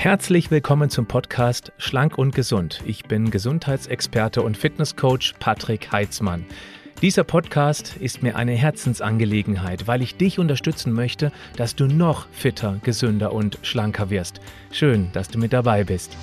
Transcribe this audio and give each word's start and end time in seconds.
Herzlich 0.00 0.52
willkommen 0.52 0.90
zum 0.90 1.06
Podcast 1.06 1.72
Schlank 1.76 2.18
und 2.18 2.32
Gesund. 2.32 2.84
Ich 2.86 3.06
bin 3.06 3.32
Gesundheitsexperte 3.32 4.42
und 4.42 4.56
Fitnesscoach 4.56 5.34
Patrick 5.40 5.90
Heitzmann. 5.90 6.46
Dieser 7.02 7.24
Podcast 7.24 7.96
ist 7.96 8.22
mir 8.22 8.36
eine 8.36 8.52
Herzensangelegenheit, 8.52 9.88
weil 9.88 10.00
ich 10.00 10.16
dich 10.16 10.38
unterstützen 10.38 10.92
möchte, 10.92 11.32
dass 11.56 11.74
du 11.74 11.88
noch 11.88 12.28
fitter, 12.30 12.78
gesünder 12.84 13.32
und 13.32 13.58
schlanker 13.62 14.08
wirst. 14.08 14.38
Schön, 14.70 15.08
dass 15.14 15.30
du 15.30 15.40
mit 15.40 15.52
dabei 15.52 15.82
bist. 15.82 16.16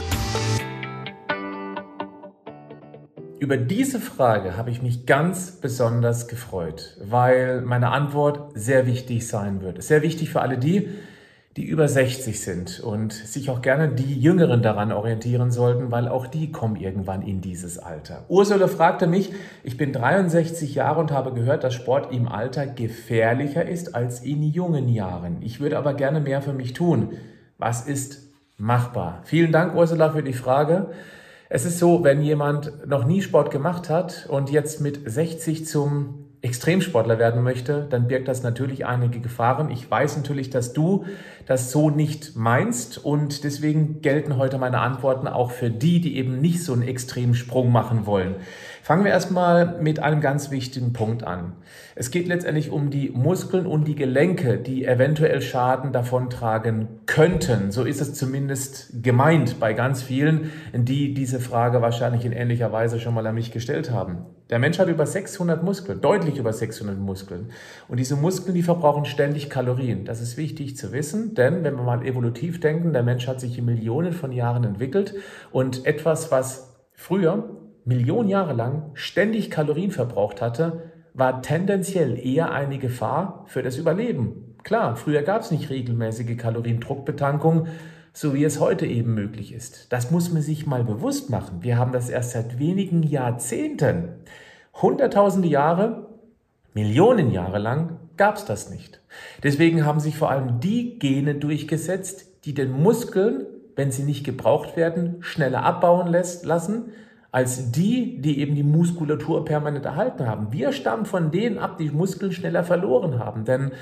Über 3.39 3.57
diese 3.57 3.99
Frage 3.99 4.55
habe 4.55 4.71
ich 4.71 4.81
mich 4.81 5.05
ganz 5.05 5.51
besonders 5.51 6.29
gefreut, 6.29 6.95
weil 7.03 7.59
meine 7.59 7.89
Antwort 7.89 8.51
sehr 8.53 8.87
wichtig 8.87 9.27
sein 9.27 9.61
wird. 9.61 9.83
Sehr 9.83 10.01
wichtig 10.01 10.29
für 10.29 10.39
alle 10.39 10.57
die, 10.57 10.91
die 11.57 11.63
über 11.63 11.87
60 11.87 12.41
sind 12.41 12.81
und 12.81 13.13
sich 13.13 13.49
auch 13.49 13.61
gerne 13.61 13.87
die 13.87 14.19
Jüngeren 14.19 14.61
daran 14.61 14.91
orientieren 14.91 15.51
sollten, 15.51 15.89
weil 15.89 16.09
auch 16.09 16.27
die 16.27 16.51
kommen 16.51 16.75
irgendwann 16.75 17.21
in 17.21 17.39
dieses 17.39 17.79
Alter. 17.79 18.25
Ursula 18.27 18.67
fragte 18.67 19.07
mich, 19.07 19.31
ich 19.63 19.77
bin 19.77 19.93
63 19.93 20.75
Jahre 20.75 20.99
und 20.99 21.11
habe 21.11 21.33
gehört, 21.33 21.63
dass 21.63 21.73
Sport 21.73 22.11
im 22.11 22.27
Alter 22.27 22.67
gefährlicher 22.67 23.65
ist 23.65 23.95
als 23.95 24.19
in 24.19 24.43
jungen 24.43 24.89
Jahren. 24.89 25.37
Ich 25.41 25.61
würde 25.61 25.77
aber 25.77 25.93
gerne 25.93 26.19
mehr 26.19 26.41
für 26.41 26.53
mich 26.53 26.73
tun. 26.73 27.13
Was 27.57 27.87
ist 27.87 28.33
machbar? 28.57 29.21
Vielen 29.23 29.53
Dank, 29.53 29.75
Ursula, 29.75 30.09
für 30.09 30.23
die 30.23 30.33
Frage. 30.33 30.91
Es 31.47 31.63
ist 31.63 31.79
so, 31.79 32.03
wenn 32.03 32.21
jemand 32.21 32.85
noch 32.85 33.05
nie 33.05 33.21
Sport 33.21 33.49
gemacht 33.49 33.89
hat 33.89 34.27
und 34.29 34.51
jetzt 34.51 34.81
mit 34.81 34.99
60 35.09 35.65
zum 35.65 36.24
Extremsportler 36.45 37.17
werden 37.17 37.43
möchte, 37.43 37.87
dann 37.89 38.07
birgt 38.07 38.27
das 38.27 38.43
natürlich 38.43 38.85
einige 38.85 39.19
Gefahren. 39.19 39.71
Ich 39.71 39.89
weiß 39.89 40.15
natürlich, 40.17 40.51
dass 40.51 40.73
du 40.73 41.05
das 41.47 41.71
so 41.71 41.89
nicht 41.89 42.35
meinst 42.35 43.03
und 43.03 43.43
deswegen 43.43 44.01
gelten 44.01 44.37
heute 44.37 44.59
meine 44.59 44.79
Antworten 44.79 45.27
auch 45.27 45.49
für 45.51 45.71
die, 45.71 45.99
die 46.01 46.17
eben 46.17 46.39
nicht 46.39 46.63
so 46.63 46.73
einen 46.73 46.83
Extremsprung 46.83 47.71
machen 47.71 48.05
wollen. 48.05 48.35
Fangen 48.85 49.03
wir 49.03 49.09
erstmal 49.09 49.81
mit 49.81 49.99
einem 49.99 50.21
ganz 50.21 50.51
wichtigen 50.51 50.93
Punkt 50.93 51.23
an. 51.23 51.53
Es 51.95 52.11
geht 52.11 52.27
letztendlich 52.27 52.69
um 52.69 52.91
die 52.91 53.09
Muskeln 53.09 53.65
und 53.65 53.87
die 53.87 53.95
Gelenke, 53.95 54.59
die 54.59 54.85
eventuell 54.85 55.41
Schaden 55.41 55.91
davontragen 55.91 56.87
könnten. 57.07 57.71
So 57.71 57.83
ist 57.83 57.99
es 57.99 58.13
zumindest 58.13 59.01
gemeint 59.01 59.59
bei 59.59 59.73
ganz 59.73 60.03
vielen, 60.03 60.51
die 60.71 61.15
diese 61.15 61.39
Frage 61.39 61.81
wahrscheinlich 61.81 62.25
in 62.25 62.31
ähnlicher 62.31 62.71
Weise 62.71 62.99
schon 62.99 63.15
mal 63.15 63.25
an 63.25 63.33
mich 63.33 63.51
gestellt 63.51 63.89
haben. 63.89 64.19
Der 64.51 64.59
Mensch 64.59 64.77
hat 64.77 64.87
über 64.87 65.07
600 65.07 65.63
Muskeln, 65.63 65.99
deutlich 65.99 66.37
über 66.37 66.53
600 66.53 66.95
Muskeln. 66.99 67.49
Und 67.87 67.99
diese 67.99 68.15
Muskeln, 68.15 68.53
die 68.53 68.61
verbrauchen 68.61 69.05
ständig 69.05 69.49
Kalorien. 69.49 70.05
Das 70.05 70.21
ist 70.21 70.37
wichtig 70.37 70.77
zu 70.77 70.91
wissen, 70.91 71.33
denn 71.33 71.63
wenn 71.63 71.75
wir 71.75 71.81
mal 71.81 72.05
evolutiv 72.05 72.59
denken, 72.59 72.93
der 72.93 73.01
Mensch 73.01 73.27
hat 73.27 73.41
sich 73.41 73.57
in 73.57 73.65
Millionen 73.65 74.13
von 74.13 74.31
Jahren 74.31 74.63
entwickelt 74.63 75.15
und 75.51 75.87
etwas, 75.87 76.29
was 76.29 76.75
früher 76.93 77.64
Millionen 77.85 78.29
Jahre 78.29 78.53
lang 78.53 78.89
ständig 78.95 79.51
Kalorien 79.51 79.91
verbraucht 79.91 80.41
hatte, 80.41 80.91
war 81.13 81.41
tendenziell 81.41 82.19
eher 82.19 82.51
eine 82.51 82.79
Gefahr 82.79 83.45
für 83.47 83.61
das 83.61 83.77
Überleben. 83.77 84.55
Klar, 84.63 84.95
früher 84.95 85.21
gab 85.21 85.41
es 85.41 85.51
nicht 85.51 85.69
regelmäßige 85.69 86.35
Kaloriendruckbetankung, 86.35 87.67
so 88.11 88.33
wie 88.33 88.43
es 88.43 88.59
heute 88.59 88.87
eben 88.87 89.13
möglich 89.13 89.53
ist. 89.53 89.91
Das 89.93 90.09
muss 90.09 90.31
man 90.31 90.41
sich 90.41 90.65
mal 90.65 90.83
bewusst 90.83 91.29
machen. 91.29 91.59
Wir 91.61 91.77
haben 91.77 91.91
das 91.91 92.09
erst 92.09 92.31
seit 92.31 92.57
wenigen 92.57 93.03
Jahrzehnten. 93.03 94.09
Hunderttausende 94.73 95.47
Jahre, 95.47 96.07
Millionen 96.73 97.31
Jahre 97.31 97.59
lang 97.59 97.99
gab 98.17 98.37
es 98.37 98.45
das 98.45 98.69
nicht. 98.69 98.99
Deswegen 99.43 99.85
haben 99.85 99.99
sich 99.99 100.17
vor 100.17 100.31
allem 100.31 100.59
die 100.59 100.97
Gene 100.97 101.35
durchgesetzt, 101.35 102.25
die 102.45 102.53
den 102.53 102.71
Muskeln, 102.71 103.45
wenn 103.75 103.91
sie 103.91 104.03
nicht 104.03 104.25
gebraucht 104.25 104.75
werden, 104.75 105.17
schneller 105.19 105.63
abbauen 105.63 106.07
lässt, 106.07 106.45
lassen, 106.45 106.91
als 107.35 107.69
die, 107.69 108.21
die 108.21 108.39
eben 108.39 108.55
die 108.55 108.63
Muskulatur 108.63 109.43
permanent 109.43 109.83
erhalten 109.83 110.25
haben. 110.25 110.53
Wir 110.53 110.71
stammen 110.71 111.05
von 111.05 111.31
denen 111.31 111.57
ab, 111.57 111.77
die 111.77 111.89
Muskeln 111.89 112.31
schneller 112.31 112.63
verloren 112.63 113.19
haben. 113.19 113.43
Denn 113.43 113.73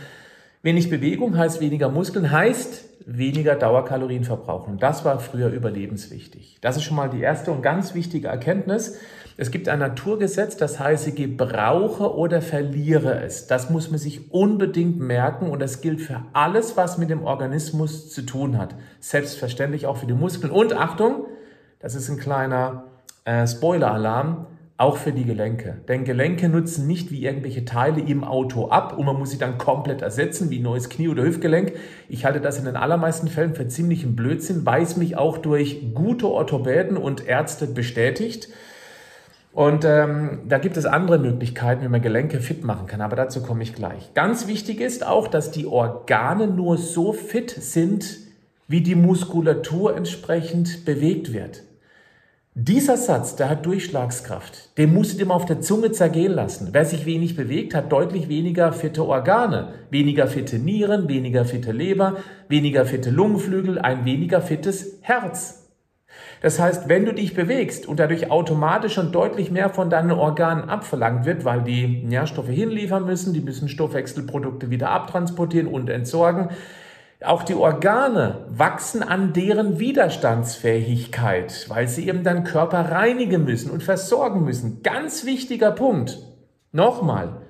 wenig 0.63 0.89
Bewegung 0.89 1.37
heißt 1.37 1.61
weniger 1.61 1.89
Muskeln, 1.89 2.31
heißt 2.31 2.83
weniger 3.05 3.53
Dauerkalorien 3.53 4.23
verbrauchen. 4.23 4.79
Das 4.79 5.05
war 5.05 5.19
früher 5.19 5.49
überlebenswichtig. 5.49 6.57
Das 6.61 6.77
ist 6.77 6.83
schon 6.83 6.97
mal 6.97 7.11
die 7.11 7.21
erste 7.21 7.51
und 7.51 7.61
ganz 7.61 7.93
wichtige 7.93 8.27
Erkenntnis. 8.27 8.97
Es 9.37 9.51
gibt 9.51 9.69
ein 9.69 9.77
Naturgesetz, 9.77 10.57
das 10.57 10.79
heißt, 10.79 11.15
gebrauche 11.15 12.11
oder 12.15 12.41
verliere 12.41 13.21
es. 13.21 13.45
Das 13.45 13.69
muss 13.69 13.91
man 13.91 13.99
sich 13.99 14.33
unbedingt 14.33 14.99
merken 14.99 15.51
und 15.51 15.61
das 15.61 15.81
gilt 15.81 16.01
für 16.01 16.23
alles, 16.33 16.75
was 16.75 16.97
mit 16.97 17.11
dem 17.11 17.23
Organismus 17.23 18.09
zu 18.09 18.23
tun 18.23 18.57
hat. 18.57 18.73
Selbstverständlich 18.99 19.85
auch 19.85 19.97
für 19.97 20.07
die 20.07 20.13
Muskeln. 20.13 20.51
Und 20.51 20.73
Achtung, 20.73 21.27
das 21.77 21.93
ist 21.93 22.09
ein 22.09 22.17
kleiner 22.17 22.85
äh, 23.25 23.47
Spoiler-Alarm, 23.47 24.47
auch 24.77 24.97
für 24.97 25.11
die 25.11 25.23
Gelenke. 25.23 25.77
Denn 25.87 26.03
Gelenke 26.03 26.49
nutzen 26.49 26.87
nicht 26.87 27.11
wie 27.11 27.23
irgendwelche 27.23 27.63
Teile 27.63 28.01
im 28.01 28.23
Auto 28.23 28.69
ab 28.69 28.97
und 28.97 29.05
man 29.05 29.17
muss 29.17 29.29
sie 29.29 29.37
dann 29.37 29.57
komplett 29.57 30.01
ersetzen, 30.01 30.49
wie 30.49 30.59
neues 30.59 30.89
Knie 30.89 31.07
oder 31.07 31.23
Hüftgelenk. 31.23 31.73
Ich 32.09 32.25
halte 32.25 32.41
das 32.41 32.57
in 32.57 32.65
den 32.65 32.75
allermeisten 32.75 33.27
Fällen 33.27 33.53
für 33.53 33.67
ziemlichen 33.67 34.15
Blödsinn, 34.15 34.65
weiß 34.65 34.97
mich 34.97 35.15
auch 35.15 35.37
durch 35.37 35.93
gute 35.93 36.27
Orthopäden 36.27 36.97
und 36.97 37.27
Ärzte 37.27 37.67
bestätigt. 37.67 38.49
Und 39.53 39.85
ähm, 39.85 40.39
da 40.49 40.57
gibt 40.57 40.77
es 40.77 40.87
andere 40.87 41.19
Möglichkeiten, 41.19 41.83
wie 41.83 41.87
man 41.87 42.01
Gelenke 42.01 42.39
fit 42.39 42.63
machen 42.63 42.87
kann, 42.87 43.01
aber 43.01 43.15
dazu 43.15 43.43
komme 43.43 43.61
ich 43.61 43.75
gleich. 43.75 44.15
Ganz 44.15 44.47
wichtig 44.47 44.81
ist 44.81 45.05
auch, 45.05 45.27
dass 45.27 45.51
die 45.51 45.67
Organe 45.67 46.47
nur 46.47 46.77
so 46.79 47.13
fit 47.13 47.51
sind, 47.51 48.17
wie 48.67 48.81
die 48.81 48.95
Muskulatur 48.95 49.95
entsprechend 49.95 50.85
bewegt 50.85 51.31
wird. 51.31 51.61
Dieser 52.55 52.97
Satz, 52.97 53.35
der 53.35 53.49
hat 53.49 53.65
Durchschlagskraft. 53.65 54.77
Den 54.77 54.93
musst 54.93 55.13
du 55.13 55.17
dir 55.17 55.25
mal 55.25 55.33
auf 55.33 55.47
der 55.47 55.61
Zunge 55.61 55.91
zergehen 55.91 56.33
lassen. 56.33 56.69
Wer 56.71 56.85
sich 56.85 57.07
wenig 57.07 57.35
bewegt, 57.35 57.73
hat 57.73 57.91
deutlich 57.91 58.29
weniger 58.29 58.71
fitte 58.73 59.07
Organe, 59.07 59.69
weniger 59.89 60.27
fitte 60.27 60.59
Nieren, 60.59 61.09
weniger 61.09 61.45
fitte 61.45 61.71
Leber, 61.71 62.17
weniger 62.49 62.85
fitte 62.85 63.09
Lungenflügel, 63.09 63.79
ein 63.79 64.05
weniger 64.05 64.39
fittes 64.39 64.99
Herz. 65.01 65.67
Das 66.43 66.59
heißt, 66.59 66.87
wenn 66.89 67.05
du 67.05 67.13
dich 67.15 67.33
bewegst 67.33 67.87
und 67.87 67.99
dadurch 67.99 68.29
automatisch 68.29 68.93
schon 68.93 69.11
deutlich 69.11 69.49
mehr 69.49 69.71
von 69.71 69.89
deinen 69.89 70.11
Organen 70.11 70.69
abverlangt 70.69 71.25
wird, 71.25 71.45
weil 71.45 71.63
die 71.63 72.03
Nährstoffe 72.03 72.49
hinliefern 72.49 73.03
müssen, 73.03 73.33
die 73.33 73.41
müssen 73.41 73.67
Stoffwechselprodukte 73.67 74.69
wieder 74.69 74.91
abtransportieren 74.91 75.67
und 75.67 75.89
entsorgen, 75.89 76.49
auch 77.25 77.43
die 77.43 77.55
Organe 77.55 78.45
wachsen 78.49 79.03
an 79.03 79.33
deren 79.33 79.79
Widerstandsfähigkeit, 79.79 81.65
weil 81.69 81.87
sie 81.87 82.07
eben 82.07 82.23
dann 82.23 82.43
Körper 82.43 82.91
reinigen 82.91 83.45
müssen 83.45 83.71
und 83.71 83.83
versorgen 83.83 84.43
müssen. 84.43 84.81
Ganz 84.83 85.25
wichtiger 85.25 85.71
Punkt. 85.71 86.19
Nochmal, 86.71 87.41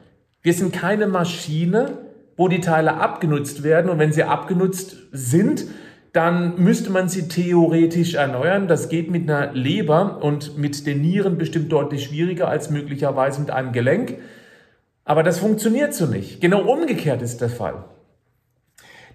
wir 0.41 0.53
sind 0.53 0.73
keine 0.73 1.07
Maschine, 1.07 1.97
wo 2.35 2.47
die 2.47 2.61
Teile 2.61 2.95
abgenutzt 2.95 3.63
werden 3.63 3.89
und 3.89 3.99
wenn 3.99 4.11
sie 4.11 4.23
abgenutzt 4.23 4.97
sind, 5.11 5.65
dann 6.11 6.61
müsste 6.61 6.91
man 6.91 7.09
sie 7.09 7.27
theoretisch 7.27 8.13
erneuern. 8.13 8.67
Das 8.67 8.89
geht 8.89 9.09
mit 9.09 9.29
einer 9.29 9.53
Leber 9.53 10.19
und 10.21 10.57
mit 10.57 10.85
den 10.85 11.01
Nieren 11.01 11.37
bestimmt 11.37 11.71
deutlich 11.71 12.05
schwieriger 12.05 12.47
als 12.47 12.69
möglicherweise 12.69 13.41
mit 13.41 13.49
einem 13.49 13.71
Gelenk. 13.71 14.17
Aber 15.05 15.23
das 15.23 15.39
funktioniert 15.39 15.93
so 15.93 16.05
nicht. 16.05 16.39
Genau 16.39 16.61
umgekehrt 16.61 17.21
ist 17.21 17.41
der 17.41 17.49
Fall. 17.49 17.85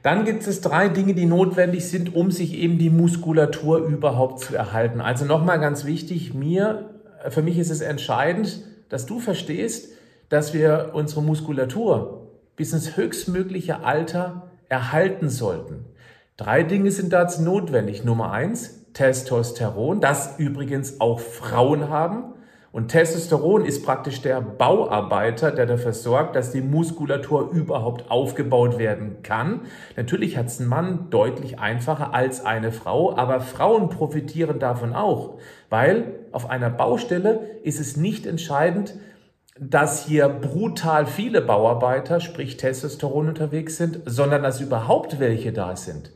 Dann 0.02 0.24
gibt 0.24 0.46
es 0.46 0.60
drei 0.60 0.88
Dinge, 0.88 1.14
die 1.14 1.26
notwendig 1.26 1.88
sind, 1.88 2.14
um 2.14 2.30
sich 2.30 2.54
eben 2.54 2.78
die 2.78 2.90
Muskulatur 2.90 3.78
überhaupt 3.78 4.40
zu 4.40 4.54
erhalten. 4.54 5.00
Also 5.00 5.24
nochmal 5.24 5.58
ganz 5.60 5.84
wichtig, 5.84 6.34
mir, 6.34 6.90
für 7.30 7.42
mich 7.42 7.58
ist 7.58 7.70
es 7.70 7.80
entscheidend, 7.80 8.62
dass 8.88 9.06
du 9.06 9.18
verstehst, 9.18 9.92
dass 10.28 10.54
wir 10.54 10.90
unsere 10.92 11.22
Muskulatur 11.22 12.28
bis 12.56 12.72
ins 12.72 12.96
höchstmögliche 12.96 13.84
Alter 13.84 14.50
erhalten 14.68 15.28
sollten. 15.28 15.84
Drei 16.36 16.62
Dinge 16.62 16.90
sind 16.90 17.12
dazu 17.12 17.42
notwendig. 17.42 18.04
Nummer 18.04 18.30
eins, 18.30 18.92
Testosteron, 18.92 20.00
das 20.00 20.38
übrigens 20.38 21.00
auch 21.00 21.20
Frauen 21.20 21.88
haben. 21.88 22.34
Und 22.70 22.88
Testosteron 22.88 23.64
ist 23.64 23.84
praktisch 23.84 24.20
der 24.20 24.42
Bauarbeiter, 24.42 25.50
der 25.50 25.64
dafür 25.64 25.94
sorgt, 25.94 26.36
dass 26.36 26.50
die 26.52 26.60
Muskulatur 26.60 27.50
überhaupt 27.50 28.10
aufgebaut 28.10 28.78
werden 28.78 29.22
kann. 29.22 29.62
Natürlich 29.96 30.36
hat 30.36 30.46
es 30.46 30.60
ein 30.60 30.66
Mann 30.66 31.06
deutlich 31.08 31.58
einfacher 31.58 32.12
als 32.12 32.44
eine 32.44 32.70
Frau, 32.70 33.16
aber 33.16 33.40
Frauen 33.40 33.88
profitieren 33.88 34.58
davon 34.58 34.92
auch, 34.92 35.38
weil 35.70 36.20
auf 36.30 36.50
einer 36.50 36.68
Baustelle 36.68 37.40
ist 37.62 37.80
es 37.80 37.96
nicht 37.96 38.26
entscheidend, 38.26 38.94
dass 39.58 40.06
hier 40.06 40.28
brutal 40.28 41.06
viele 41.06 41.40
Bauarbeiter, 41.40 42.20
sprich 42.20 42.58
Testosteron 42.58 43.28
unterwegs 43.28 43.76
sind, 43.78 44.00
sondern 44.04 44.42
dass 44.42 44.60
überhaupt 44.60 45.18
welche 45.20 45.52
da 45.52 45.74
sind. 45.74 46.12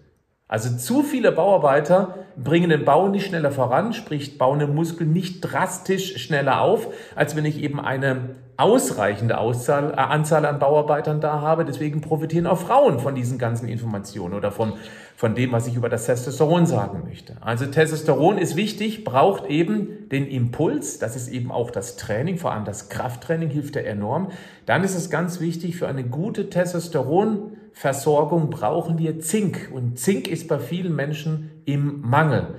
Also 0.52 0.76
zu 0.76 1.02
viele 1.02 1.32
Bauarbeiter 1.32 2.14
bringen 2.36 2.68
den 2.68 2.84
Bau 2.84 3.08
nicht 3.08 3.24
schneller 3.24 3.52
voran, 3.52 3.94
sprich 3.94 4.36
bauen 4.36 4.58
den 4.58 4.74
Muskel 4.74 5.06
nicht 5.06 5.40
drastisch 5.40 6.18
schneller 6.18 6.60
auf, 6.60 6.88
als 7.16 7.34
wenn 7.34 7.46
ich 7.46 7.62
eben 7.62 7.80
eine 7.80 8.36
ausreichende 8.58 9.38
Auszahl, 9.38 9.92
äh, 9.92 9.96
Anzahl 9.96 10.44
an 10.44 10.58
Bauarbeitern 10.58 11.22
da 11.22 11.40
habe. 11.40 11.64
Deswegen 11.64 12.02
profitieren 12.02 12.46
auch 12.46 12.58
Frauen 12.58 12.98
von 13.00 13.14
diesen 13.14 13.38
ganzen 13.38 13.66
Informationen 13.66 14.34
oder 14.34 14.52
von, 14.52 14.74
von 15.16 15.34
dem, 15.34 15.52
was 15.52 15.66
ich 15.68 15.74
über 15.74 15.88
das 15.88 16.04
Testosteron 16.04 16.66
sagen 16.66 17.04
möchte. 17.06 17.34
Also 17.40 17.64
Testosteron 17.64 18.36
ist 18.36 18.54
wichtig, 18.54 19.04
braucht 19.04 19.46
eben 19.46 20.06
den 20.10 20.26
Impuls. 20.28 20.98
Das 20.98 21.16
ist 21.16 21.28
eben 21.28 21.50
auch 21.50 21.70
das 21.70 21.96
Training, 21.96 22.36
vor 22.36 22.52
allem 22.52 22.66
das 22.66 22.90
Krafttraining 22.90 23.48
hilft 23.48 23.74
ja 23.76 23.82
enorm. 23.82 24.28
Dann 24.66 24.84
ist 24.84 24.96
es 24.96 25.08
ganz 25.08 25.40
wichtig 25.40 25.76
für 25.76 25.88
eine 25.88 26.04
gute 26.04 26.50
Testosteron 26.50 27.51
Versorgung 27.72 28.50
brauchen 28.50 28.98
wir 28.98 29.20
Zink. 29.20 29.70
Und 29.72 29.98
Zink 29.98 30.28
ist 30.28 30.48
bei 30.48 30.58
vielen 30.58 30.94
Menschen 30.94 31.50
im 31.64 32.00
Mangel. 32.02 32.54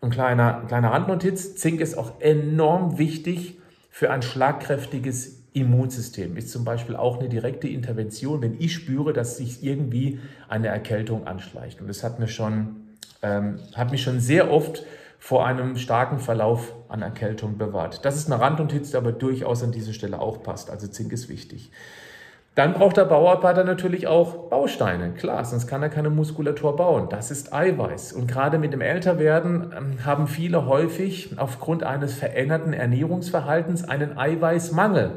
Ein 0.00 0.10
kleiner, 0.10 0.64
kleiner 0.66 0.90
Randnotiz, 0.90 1.54
Zink 1.56 1.80
ist 1.80 1.96
auch 1.96 2.20
enorm 2.20 2.98
wichtig 2.98 3.58
für 3.90 4.10
ein 4.10 4.22
schlagkräftiges 4.22 5.42
Immunsystem. 5.52 6.36
Ist 6.36 6.50
zum 6.50 6.64
Beispiel 6.64 6.96
auch 6.96 7.18
eine 7.18 7.28
direkte 7.28 7.68
Intervention, 7.68 8.42
wenn 8.42 8.56
ich 8.58 8.72
spüre, 8.72 9.12
dass 9.12 9.36
sich 9.36 9.62
irgendwie 9.62 10.18
eine 10.48 10.68
Erkältung 10.68 11.26
anschleicht. 11.26 11.80
Und 11.80 11.88
das 11.88 12.02
hat, 12.02 12.18
mir 12.18 12.28
schon, 12.28 12.76
ähm, 13.22 13.58
hat 13.74 13.90
mich 13.90 14.02
schon 14.02 14.20
sehr 14.20 14.50
oft 14.50 14.84
vor 15.18 15.46
einem 15.46 15.76
starken 15.76 16.18
Verlauf 16.18 16.74
an 16.88 17.02
Erkältung 17.02 17.58
bewahrt. 17.58 18.04
Das 18.04 18.16
ist 18.16 18.30
eine 18.30 18.40
Randnotiz, 18.40 18.90
die 18.90 18.96
aber 18.96 19.12
durchaus 19.12 19.62
an 19.62 19.70
dieser 19.70 19.92
Stelle 19.92 20.20
auch 20.20 20.42
passt. 20.42 20.68
Also 20.68 20.88
Zink 20.88 21.12
ist 21.12 21.28
wichtig. 21.28 21.70
Dann 22.54 22.74
braucht 22.74 22.98
der 22.98 23.06
Bauarbeiter 23.06 23.64
natürlich 23.64 24.06
auch 24.06 24.50
Bausteine. 24.50 25.12
Klar, 25.12 25.42
sonst 25.46 25.66
kann 25.68 25.82
er 25.82 25.88
keine 25.88 26.10
Muskulatur 26.10 26.76
bauen. 26.76 27.08
Das 27.08 27.30
ist 27.30 27.54
Eiweiß. 27.54 28.12
Und 28.12 28.26
gerade 28.26 28.58
mit 28.58 28.74
dem 28.74 28.82
Älterwerden 28.82 29.72
ähm, 29.74 30.04
haben 30.04 30.26
viele 30.26 30.66
häufig 30.66 31.30
aufgrund 31.38 31.82
eines 31.82 32.12
veränderten 32.12 32.74
Ernährungsverhaltens 32.74 33.88
einen 33.88 34.18
Eiweißmangel. 34.18 35.12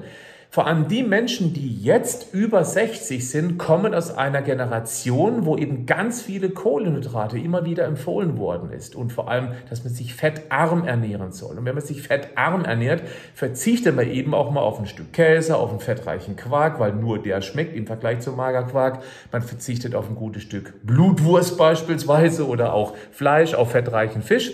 Vor 0.55 0.67
allem 0.67 0.87
die 0.87 1.03
Menschen, 1.03 1.51
die 1.51 1.81
jetzt 1.81 2.33
über 2.33 2.63
60 2.63 3.29
sind, 3.29 3.57
kommen 3.57 3.93
aus 3.93 4.15
einer 4.15 4.41
Generation, 4.41 5.45
wo 5.45 5.57
eben 5.57 5.85
ganz 5.85 6.21
viele 6.21 6.49
Kohlenhydrate 6.49 7.37
immer 7.37 7.65
wieder 7.65 7.83
empfohlen 7.83 8.37
worden 8.37 8.71
ist. 8.71 8.95
Und 8.95 9.11
vor 9.11 9.29
allem, 9.29 9.49
dass 9.69 9.83
man 9.83 9.91
sich 9.91 10.13
fettarm 10.13 10.87
ernähren 10.87 11.33
soll. 11.33 11.57
Und 11.57 11.65
wenn 11.65 11.75
man 11.75 11.83
sich 11.83 12.03
fettarm 12.03 12.63
ernährt, 12.63 13.03
verzichtet 13.33 13.97
man 13.97 14.09
eben 14.09 14.33
auch 14.33 14.49
mal 14.49 14.61
auf 14.61 14.79
ein 14.79 14.85
Stück 14.85 15.11
Käse, 15.11 15.57
auf 15.57 15.71
einen 15.71 15.81
fettreichen 15.81 16.37
Quark, 16.37 16.79
weil 16.79 16.93
nur 16.93 17.21
der 17.21 17.41
schmeckt 17.41 17.75
im 17.75 17.85
Vergleich 17.85 18.21
zum 18.21 18.37
Magerquark. 18.37 19.03
Man 19.33 19.41
verzichtet 19.41 19.93
auf 19.93 20.07
ein 20.07 20.15
gutes 20.15 20.43
Stück 20.43 20.85
Blutwurst 20.85 21.57
beispielsweise 21.57 22.47
oder 22.47 22.73
auch 22.73 22.95
Fleisch, 23.11 23.55
auf 23.55 23.71
fettreichen 23.71 24.21
Fisch 24.21 24.53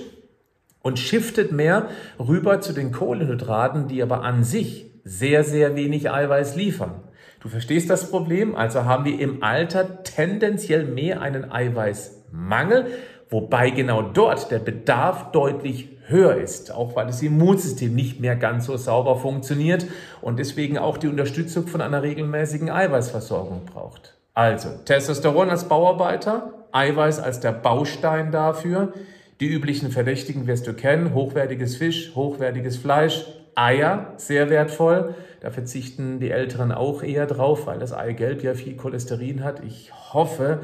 und 0.82 0.98
shiftet 0.98 1.52
mehr 1.52 1.90
rüber 2.18 2.60
zu 2.60 2.74
den 2.74 2.92
Kohlenhydraten, 2.92 3.88
die 3.88 4.02
aber 4.02 4.24
an 4.24 4.44
sich 4.44 4.91
sehr, 5.04 5.44
sehr 5.44 5.76
wenig 5.76 6.10
Eiweiß 6.12 6.56
liefern. 6.56 7.02
Du 7.42 7.50
verstehst 7.50 7.90
das 7.90 8.10
Problem? 8.10 8.56
Also 8.56 8.86
haben 8.86 9.06
wir 9.06 9.20
im 9.20 9.44
Alter 9.44 10.04
tendenziell 10.04 10.86
mehr 10.86 11.22
einen 11.22 11.52
Eiweißmangel, 11.52 12.86
wobei 13.30 13.72
genau 13.72 14.04
dort 14.04 14.52
der 14.52 14.60
Bedarf 14.60 15.32
deutlich 15.32 15.90
höher 16.06 16.36
ist, 16.36 16.72
auch 16.72 16.96
weil 16.96 17.08
das 17.08 17.22
Immunsystem 17.24 17.96
nicht 17.96 18.20
mehr 18.20 18.36
ganz 18.36 18.66
so 18.66 18.78
sauber 18.78 19.16
funktioniert 19.16 19.88
und 20.22 20.38
deswegen 20.38 20.78
auch 20.78 20.98
die 20.98 21.08
Unterstützung 21.08 21.68
von 21.68 21.82
einer 21.82 22.04
regelmäßigen 22.04 22.70
Eiweißversorgung 22.70 23.66
braucht. 23.66 24.16
Also 24.34 24.70
Testosteron 24.86 25.50
als 25.50 25.68
Bauarbeiter, 25.68 26.54
Eiweiß 26.72 27.20
als 27.20 27.40
der 27.40 27.52
Baustein 27.52 28.32
dafür. 28.32 28.94
Die 29.40 29.48
üblichen 29.48 29.92
Verdächtigen 29.92 30.48
wirst 30.48 30.68
du 30.68 30.74
kennen, 30.74 31.14
hochwertiges 31.14 31.76
Fisch, 31.76 32.14
hochwertiges 32.16 32.78
Fleisch, 32.78 33.26
Eier, 33.56 34.14
sehr 34.18 34.50
wertvoll. 34.50 35.16
Da 35.42 35.52
verzichten 35.52 36.20
die 36.20 36.32
Älteren 36.32 36.72
auch 36.72 37.04
eher 37.04 37.26
drauf, 37.26 37.68
weil 37.68 37.80
das 37.80 37.94
Eigelb 37.94 38.44
ja 38.44 38.54
viel 38.54 38.76
Cholesterin 38.76 39.44
hat. 39.44 39.64
Ich 39.64 39.92
hoffe, 40.14 40.60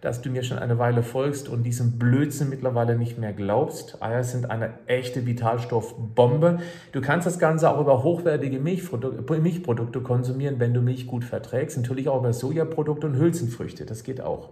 dass 0.00 0.20
du 0.20 0.30
mir 0.30 0.42
schon 0.42 0.58
eine 0.58 0.78
Weile 0.78 1.04
folgst 1.04 1.48
und 1.48 1.62
diesem 1.62 1.98
Blödsinn 1.98 2.48
mittlerweile 2.48 2.98
nicht 2.98 3.18
mehr 3.18 3.32
glaubst. 3.32 4.02
Eier 4.02 4.24
sind 4.24 4.50
eine 4.50 4.70
echte 4.86 5.26
Vitalstoffbombe. 5.26 6.58
Du 6.90 7.00
kannst 7.00 7.26
das 7.26 7.38
Ganze 7.38 7.70
auch 7.70 7.80
über 7.80 8.02
hochwertige 8.02 8.58
Milchprodukte, 8.58 10.00
konsumieren, 10.00 10.58
wenn 10.58 10.74
du 10.74 10.80
Milch 10.80 11.06
gut 11.06 11.24
verträgst. 11.24 11.76
Natürlich 11.76 12.08
auch 12.08 12.18
über 12.18 12.32
Sojaprodukte 12.32 13.06
und 13.06 13.16
Hülsenfrüchte. 13.16 13.86
Das 13.86 14.02
geht 14.02 14.20
auch. 14.20 14.50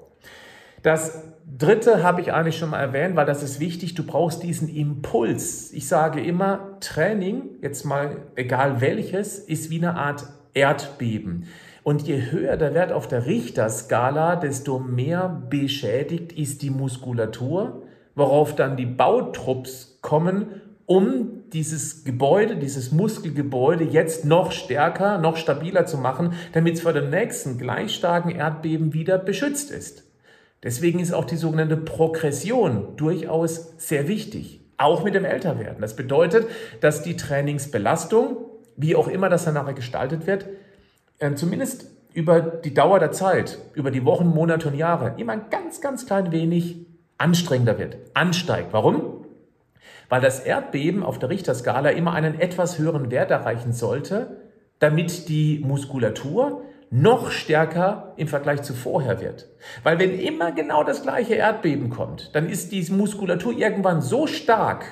Das 0.83 1.25
dritte 1.59 2.03
habe 2.03 2.21
ich 2.21 2.33
eigentlich 2.33 2.59
schon 2.59 2.71
mal 2.71 2.81
erwähnt, 2.81 3.17
weil 3.17 3.27
das 3.27 3.43
ist 3.43 3.61
wichtig. 3.61 3.95
Du 3.95 4.05
brauchst 4.05 4.43
diesen 4.43 4.69
Impuls. 4.69 5.73
Ich 5.73 5.89
sage 5.89 6.21
immer, 6.21 6.79
Training, 6.81 7.43
jetzt 7.61 7.85
mal 7.85 8.17
egal 8.37 8.81
welches, 8.81 9.39
ist 9.39 9.71
wie 9.71 9.79
eine 9.79 9.97
Art 9.97 10.27
Erdbeben. 10.55 11.47
Und 11.83 12.07
je 12.07 12.31
höher 12.31 12.57
der 12.57 12.75
Wert 12.75 12.93
auf 12.93 13.09
der 13.09 13.27
Richterskala, 13.27 14.37
desto 14.37 14.79
mehr 14.79 15.43
beschädigt 15.49 16.33
ist 16.33 16.63
die 16.63 16.71
Muskulatur, 16.71 17.83
worauf 18.15 18.55
dann 18.55 18.77
die 18.77 18.87
Bautrupps 18.87 19.99
kommen, 20.03 20.47
um 20.87 21.45
dieses 21.53 22.05
Gebäude, 22.05 22.57
dieses 22.57 22.91
Muskelgebäude 22.91 23.85
jetzt 23.85 24.25
noch 24.25 24.51
stärker, 24.53 25.19
noch 25.19 25.37
stabiler 25.37 25.87
zu 25.87 25.99
machen, 25.99 26.35
damit 26.53 26.75
es 26.75 26.81
vor 26.83 26.93
dem 26.93 27.11
nächsten 27.11 27.59
gleich 27.59 27.95
starken 27.95 28.31
Erdbeben 28.31 28.93
wieder 28.93 29.17
beschützt 29.17 29.71
ist. 29.71 30.10
Deswegen 30.63 31.01
ist 31.01 31.13
auch 31.13 31.25
die 31.25 31.37
sogenannte 31.37 31.77
Progression 31.77 32.97
durchaus 32.97 33.73
sehr 33.79 34.09
wichtig, 34.09 34.61
auch 34.77 35.05
mit 35.05 35.15
dem 35.15 35.25
Älterwerden. 35.25 35.81
Das 35.81 35.97
bedeutet, 35.97 36.49
dass 36.81 37.03
die 37.03 37.17
Trainingsbelastung, 37.17 38.37
wie 38.77 38.95
auch 38.95 39.09
immer 39.09 39.29
das 39.29 39.45
dann 39.45 39.55
nachher 39.55 39.75
gestaltet 39.75 40.27
wird, 40.27 40.47
ähm, 41.19 41.37
zumindest 41.37 41.87
über 42.13 42.41
die 42.41 42.75
Dauer 42.75 42.99
der 42.99 43.13
Zeit, 43.13 43.59
über 43.75 43.91
die 43.91 44.05
Wochen, 44.05 44.27
Monate 44.27 44.69
und 44.69 44.75
Jahre, 44.75 45.15
immer 45.17 45.33
ein 45.33 45.51
ganz, 45.51 45.81
ganz 45.81 46.07
klein 46.07 46.33
wenig 46.33 46.87
anstrengender 47.19 47.79
wird, 47.79 47.99
ansteigt. 48.15 48.73
Warum? 48.73 49.27
Weil 50.09 50.21
das 50.21 50.41
Erdbeben 50.41 51.03
auf 51.03 51.19
der 51.19 51.29
Richterskala 51.29 51.91
immer 51.91 52.13
einen 52.13 52.39
etwas 52.41 52.79
höheren 52.79 53.11
Wert 53.11 53.31
erreichen 53.31 53.73
sollte, 53.73 54.41
damit 54.79 55.29
die 55.29 55.61
Muskulatur 55.65 56.65
noch 56.91 57.31
stärker 57.31 58.15
im 58.17 58.27
Vergleich 58.27 58.63
zu 58.63 58.75
vorher 58.75 59.21
wird. 59.21 59.47
Weil 59.85 59.99
wenn 60.01 60.19
immer 60.19 60.51
genau 60.51 60.83
das 60.83 61.03
gleiche 61.03 61.35
Erdbeben 61.35 61.89
kommt, 61.89 62.35
dann 62.35 62.49
ist 62.49 62.73
diese 62.73 62.93
Muskulatur 62.93 63.57
irgendwann 63.57 64.03
so 64.03 64.27
stark, 64.27 64.85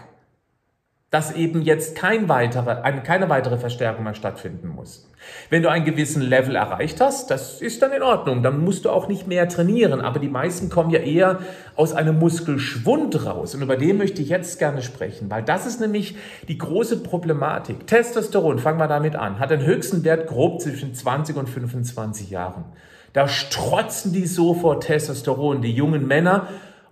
dass 1.11 1.35
eben 1.35 1.63
jetzt 1.63 1.97
kein 1.97 2.29
weitere, 2.29 2.71
eine, 2.83 3.03
keine 3.03 3.31
weitere 3.31 3.57
Verstärkung 3.57 4.05
mehr 4.05 4.15
stattfinden 4.15 4.69
muss. 4.69 5.11
Wenn 5.49 5.63
du 5.63 5.71
einen 5.71 5.87
gewissen 5.87 6.21
Level 6.21 6.55
erreicht 6.55 7.01
hast, 7.01 7.31
das 7.31 7.63
ist 7.63 7.81
dann 7.81 7.93
in 7.93 8.03
Ordnung, 8.03 8.43
dann 8.43 8.63
musst 8.63 8.85
du 8.85 8.91
auch 8.91 9.09
nicht 9.09 9.27
mehr 9.27 9.49
trainieren, 9.49 10.03
aber 10.03 10.19
die 10.21 10.29
meisten 10.29 10.69
kommen 10.69 10.91
ja 10.91 11.01
eher 11.01 11.39
aus 11.77 11.95
einem 11.95 12.19
Muskelschwund 12.19 13.25
raus 13.25 13.55
und 13.55 13.63
über 13.63 13.77
den 13.77 13.97
möchte 13.97 14.21
ich 14.21 14.29
jetzt 14.29 14.59
gerne 14.59 14.83
sprechen, 14.83 15.31
weil 15.31 15.43
das 15.43 15.67
ist 15.67 15.81
nämlich 15.81 16.17
die 16.47 16.59
große 16.59 17.03
Problematik. 17.03 17.87
Testosteron, 17.87 18.59
fangen 18.59 18.79
wir 18.79 18.89
damit 18.89 19.17
an, 19.17 19.39
hat 19.39 19.51
den 19.51 19.65
höchsten 19.65 20.05
Wert 20.05 20.29
grob 20.29 20.61
zwischen 20.61 20.95
20 20.95 21.37
und 21.37 21.49
25 21.49 22.31
Jahren. 22.31 22.67
Da 23.15 23.29
strotzen 23.29 24.13
die 24.13 24.27
so 24.27 24.53
vor 24.53 24.81
Testosteron, 24.81 25.63
die 25.63 25.73
jungen 25.73 26.07
Männer 26.07 26.49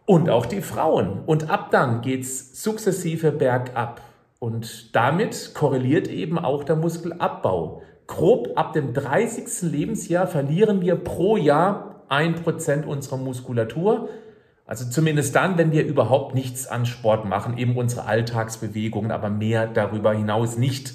und 0.06 0.30
auch 0.30 0.46
die 0.46 0.62
Frauen. 0.62 1.20
Und 1.26 1.50
ab 1.50 1.70
dann 1.70 2.00
geht's 2.00 2.62
sukzessive 2.62 3.32
bergab. 3.32 4.00
Und 4.38 4.94
damit 4.94 5.52
korreliert 5.54 6.08
eben 6.08 6.38
auch 6.38 6.64
der 6.64 6.76
Muskelabbau. 6.76 7.82
Grob 8.06 8.52
ab 8.56 8.72
dem 8.72 8.92
30. 8.92 9.70
Lebensjahr 9.70 10.26
verlieren 10.26 10.80
wir 10.80 10.96
pro 10.96 11.36
Jahr 11.36 12.04
ein 12.08 12.34
Prozent 12.34 12.86
unserer 12.86 13.16
Muskulatur. 13.16 14.08
Also 14.66 14.88
zumindest 14.88 15.34
dann, 15.34 15.58
wenn 15.58 15.72
wir 15.72 15.84
überhaupt 15.84 16.34
nichts 16.34 16.66
an 16.66 16.86
Sport 16.86 17.24
machen, 17.24 17.56
eben 17.56 17.76
unsere 17.76 18.04
Alltagsbewegungen, 18.04 19.10
aber 19.10 19.30
mehr 19.30 19.66
darüber 19.66 20.12
hinaus 20.12 20.58
nicht. 20.58 20.94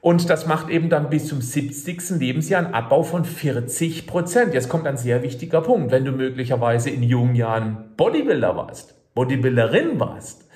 Und 0.00 0.30
das 0.30 0.46
macht 0.46 0.68
eben 0.68 0.88
dann 0.88 1.10
bis 1.10 1.28
zum 1.28 1.40
70. 1.40 2.18
Lebensjahr 2.18 2.64
einen 2.64 2.74
Abbau 2.74 3.04
von 3.04 3.24
40 3.24 4.08
Prozent. 4.08 4.52
Jetzt 4.52 4.68
kommt 4.68 4.86
ein 4.88 4.96
sehr 4.96 5.22
wichtiger 5.22 5.60
Punkt. 5.60 5.92
Wenn 5.92 6.04
du 6.04 6.10
möglicherweise 6.10 6.90
in 6.90 7.04
jungen 7.04 7.36
Jahren 7.36 7.94
Bodybuilder 7.96 8.56
warst, 8.56 8.96
Bodybuilderin 9.14 10.00
warst, 10.00 10.48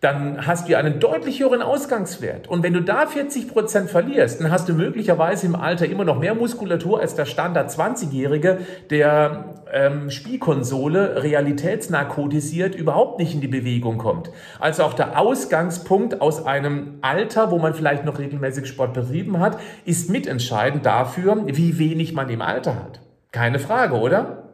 dann 0.00 0.46
hast 0.46 0.68
du 0.68 0.76
einen 0.78 0.98
deutlich 0.98 1.40
höheren 1.40 1.60
Ausgangswert. 1.60 2.48
Und 2.48 2.62
wenn 2.62 2.72
du 2.72 2.80
da 2.80 3.06
40 3.06 3.48
Prozent 3.48 3.90
verlierst, 3.90 4.40
dann 4.40 4.50
hast 4.50 4.66
du 4.66 4.72
möglicherweise 4.72 5.44
im 5.44 5.54
Alter 5.54 5.86
immer 5.86 6.04
noch 6.04 6.18
mehr 6.18 6.34
Muskulatur 6.34 7.00
als 7.00 7.14
der 7.14 7.26
Standard 7.26 7.70
20-Jährige, 7.70 8.60
der 8.88 9.56
ähm, 9.70 10.10
Spielkonsole 10.10 11.22
realitätsnarkotisiert 11.22 12.74
überhaupt 12.74 13.18
nicht 13.18 13.34
in 13.34 13.42
die 13.42 13.48
Bewegung 13.48 13.98
kommt. 13.98 14.30
Also 14.58 14.84
auch 14.84 14.94
der 14.94 15.18
Ausgangspunkt 15.18 16.22
aus 16.22 16.46
einem 16.46 16.94
Alter, 17.02 17.50
wo 17.50 17.58
man 17.58 17.74
vielleicht 17.74 18.06
noch 18.06 18.18
regelmäßig 18.18 18.66
Sport 18.66 18.94
betrieben 18.94 19.38
hat, 19.38 19.60
ist 19.84 20.08
mitentscheidend 20.08 20.86
dafür, 20.86 21.46
wie 21.46 21.78
wenig 21.78 22.14
man 22.14 22.30
im 22.30 22.40
Alter 22.40 22.74
hat. 22.74 23.00
Keine 23.32 23.58
Frage, 23.58 23.96
oder? 23.96 24.44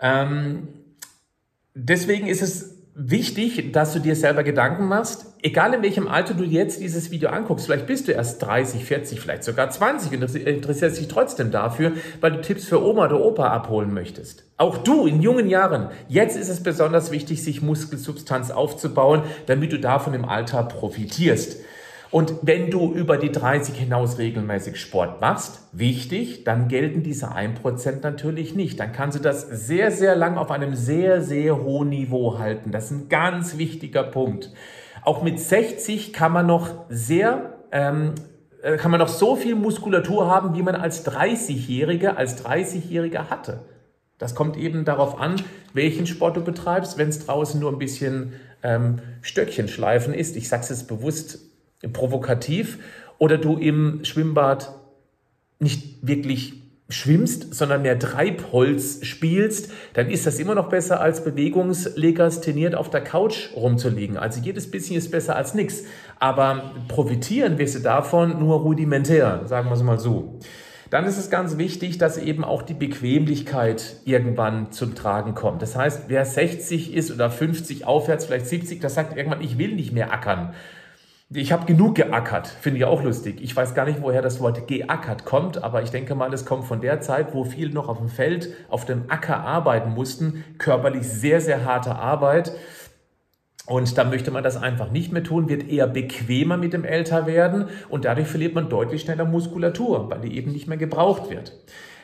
Ähm, 0.00 0.66
deswegen 1.74 2.26
ist 2.26 2.42
es 2.42 2.79
wichtig, 3.02 3.72
dass 3.72 3.94
du 3.94 3.98
dir 3.98 4.14
selber 4.14 4.42
Gedanken 4.42 4.86
machst, 4.86 5.24
egal 5.42 5.72
in 5.72 5.82
welchem 5.82 6.06
Alter 6.06 6.34
du 6.34 6.44
jetzt 6.44 6.80
dieses 6.80 7.10
Video 7.10 7.30
anguckst, 7.30 7.64
vielleicht 7.64 7.86
bist 7.86 8.08
du 8.08 8.12
erst 8.12 8.42
30, 8.42 8.84
40, 8.84 9.20
vielleicht 9.20 9.42
sogar 9.42 9.70
20 9.70 10.12
und 10.12 10.34
interessierst 10.36 11.00
dich 11.00 11.08
trotzdem 11.08 11.50
dafür, 11.50 11.92
weil 12.20 12.32
du 12.32 12.40
Tipps 12.42 12.66
für 12.66 12.84
Oma 12.84 13.06
oder 13.06 13.24
Opa 13.24 13.48
abholen 13.48 13.94
möchtest. 13.94 14.44
Auch 14.58 14.78
du 14.78 15.06
in 15.06 15.22
jungen 15.22 15.48
Jahren, 15.48 15.88
jetzt 16.08 16.36
ist 16.36 16.50
es 16.50 16.62
besonders 16.62 17.10
wichtig, 17.10 17.42
sich 17.42 17.62
Muskelsubstanz 17.62 18.50
aufzubauen, 18.50 19.22
damit 19.46 19.72
du 19.72 19.80
davon 19.80 20.12
im 20.12 20.26
Alter 20.26 20.62
profitierst. 20.64 21.56
Und 22.10 22.34
wenn 22.42 22.70
du 22.70 22.92
über 22.92 23.18
die 23.18 23.30
30 23.30 23.76
hinaus 23.76 24.18
regelmäßig 24.18 24.80
Sport 24.80 25.20
machst, 25.20 25.62
wichtig, 25.70 26.42
dann 26.42 26.66
gelten 26.66 27.04
diese 27.04 27.32
1% 27.32 28.02
natürlich 28.02 28.56
nicht. 28.56 28.80
Dann 28.80 28.92
kannst 28.92 29.16
du 29.18 29.22
das 29.22 29.42
sehr, 29.42 29.92
sehr 29.92 30.16
lang 30.16 30.36
auf 30.36 30.50
einem 30.50 30.74
sehr, 30.74 31.22
sehr 31.22 31.62
hohen 31.62 31.90
Niveau 31.90 32.38
halten. 32.38 32.72
Das 32.72 32.86
ist 32.86 32.90
ein 32.90 33.08
ganz 33.08 33.58
wichtiger 33.58 34.02
Punkt. 34.02 34.50
Auch 35.02 35.22
mit 35.22 35.38
60 35.38 36.12
kann 36.12 36.32
man 36.32 36.46
noch 36.46 36.70
sehr, 36.88 37.54
ähm, 37.70 38.14
äh, 38.60 38.76
kann 38.76 38.90
man 38.90 38.98
noch 38.98 39.08
so 39.08 39.36
viel 39.36 39.54
Muskulatur 39.54 40.26
haben, 40.26 40.56
wie 40.56 40.62
man 40.62 40.74
als 40.74 41.06
30-Jähriger, 41.06 42.16
als 42.16 42.44
30-Jähriger 42.44 43.30
hatte. 43.30 43.60
Das 44.18 44.34
kommt 44.34 44.56
eben 44.56 44.84
darauf 44.84 45.18
an, 45.18 45.36
welchen 45.74 46.06
Sport 46.06 46.36
du 46.36 46.40
betreibst. 46.42 46.98
Wenn 46.98 47.08
es 47.08 47.24
draußen 47.24 47.58
nur 47.60 47.70
ein 47.70 47.78
bisschen 47.78 48.32
ähm, 48.64 48.98
Stöckchen 49.22 49.68
schleifen 49.68 50.12
ist, 50.12 50.36
ich 50.36 50.48
sage 50.48 50.64
es 50.64 50.70
jetzt 50.70 50.88
bewusst 50.88 51.49
provokativ 51.88 52.78
oder 53.18 53.38
du 53.38 53.56
im 53.56 54.04
Schwimmbad 54.04 54.74
nicht 55.58 56.06
wirklich 56.06 56.54
schwimmst, 56.88 57.54
sondern 57.54 57.82
mehr 57.82 57.98
Treibholz 57.98 59.04
spielst, 59.04 59.72
dann 59.94 60.10
ist 60.10 60.26
das 60.26 60.38
immer 60.38 60.54
noch 60.54 60.68
besser 60.68 61.00
als 61.00 61.22
bewegungslegastheniert 61.22 62.74
auf 62.74 62.90
der 62.90 63.02
Couch 63.02 63.50
rumzuliegen. 63.54 64.16
Also 64.16 64.40
jedes 64.40 64.70
bisschen 64.70 64.96
ist 64.96 65.10
besser 65.10 65.36
als 65.36 65.54
nichts. 65.54 65.84
Aber 66.18 66.72
profitieren 66.88 67.58
wirst 67.58 67.76
du 67.76 67.80
davon 67.80 68.40
nur 68.40 68.60
rudimentär, 68.60 69.42
sagen 69.46 69.68
wir 69.68 69.74
es 69.74 69.82
mal 69.82 69.98
so. 69.98 70.40
Dann 70.90 71.04
ist 71.04 71.18
es 71.18 71.30
ganz 71.30 71.56
wichtig, 71.56 71.98
dass 71.98 72.18
eben 72.18 72.42
auch 72.42 72.62
die 72.62 72.74
Bequemlichkeit 72.74 73.98
irgendwann 74.04 74.72
zum 74.72 74.96
Tragen 74.96 75.34
kommt. 75.34 75.62
Das 75.62 75.76
heißt, 75.76 76.04
wer 76.08 76.24
60 76.24 76.92
ist 76.92 77.12
oder 77.12 77.30
50 77.30 77.86
aufwärts, 77.86 78.26
vielleicht 78.26 78.46
70, 78.46 78.80
das 78.80 78.94
sagt 78.94 79.16
irgendwann, 79.16 79.40
ich 79.40 79.56
will 79.56 79.76
nicht 79.76 79.92
mehr 79.92 80.12
ackern 80.12 80.52
ich 81.32 81.52
habe 81.52 81.64
genug 81.64 81.94
geackert, 81.94 82.48
finde 82.48 82.78
ich 82.78 82.84
auch 82.84 83.04
lustig. 83.04 83.40
Ich 83.40 83.54
weiß 83.54 83.74
gar 83.74 83.84
nicht, 83.84 84.02
woher 84.02 84.20
das 84.20 84.40
Wort 84.40 84.66
geackert 84.66 85.24
kommt, 85.24 85.62
aber 85.62 85.82
ich 85.82 85.90
denke 85.90 86.16
mal, 86.16 86.34
es 86.34 86.44
kommt 86.44 86.64
von 86.64 86.80
der 86.80 87.00
Zeit, 87.00 87.34
wo 87.34 87.44
viele 87.44 87.72
noch 87.72 87.88
auf 87.88 87.98
dem 87.98 88.08
Feld, 88.08 88.52
auf 88.68 88.84
dem 88.84 89.04
Acker 89.08 89.38
arbeiten 89.44 89.90
mussten, 89.94 90.44
körperlich 90.58 91.04
sehr, 91.04 91.40
sehr 91.40 91.64
harte 91.64 91.94
Arbeit. 91.94 92.52
Und 93.66 93.96
da 93.96 94.02
möchte 94.02 94.32
man 94.32 94.42
das 94.42 94.56
einfach 94.56 94.90
nicht 94.90 95.12
mehr 95.12 95.22
tun, 95.22 95.48
wird 95.48 95.68
eher 95.68 95.86
bequemer 95.86 96.56
mit 96.56 96.72
dem 96.72 96.84
Älterwerden 96.84 97.68
und 97.88 98.06
dadurch 98.06 98.26
verliert 98.26 98.56
man 98.56 98.68
deutlich 98.68 99.02
schneller 99.02 99.24
Muskulatur, 99.24 100.10
weil 100.10 100.22
die 100.22 100.36
eben 100.36 100.50
nicht 100.50 100.66
mehr 100.66 100.78
gebraucht 100.78 101.30
wird. 101.30 101.52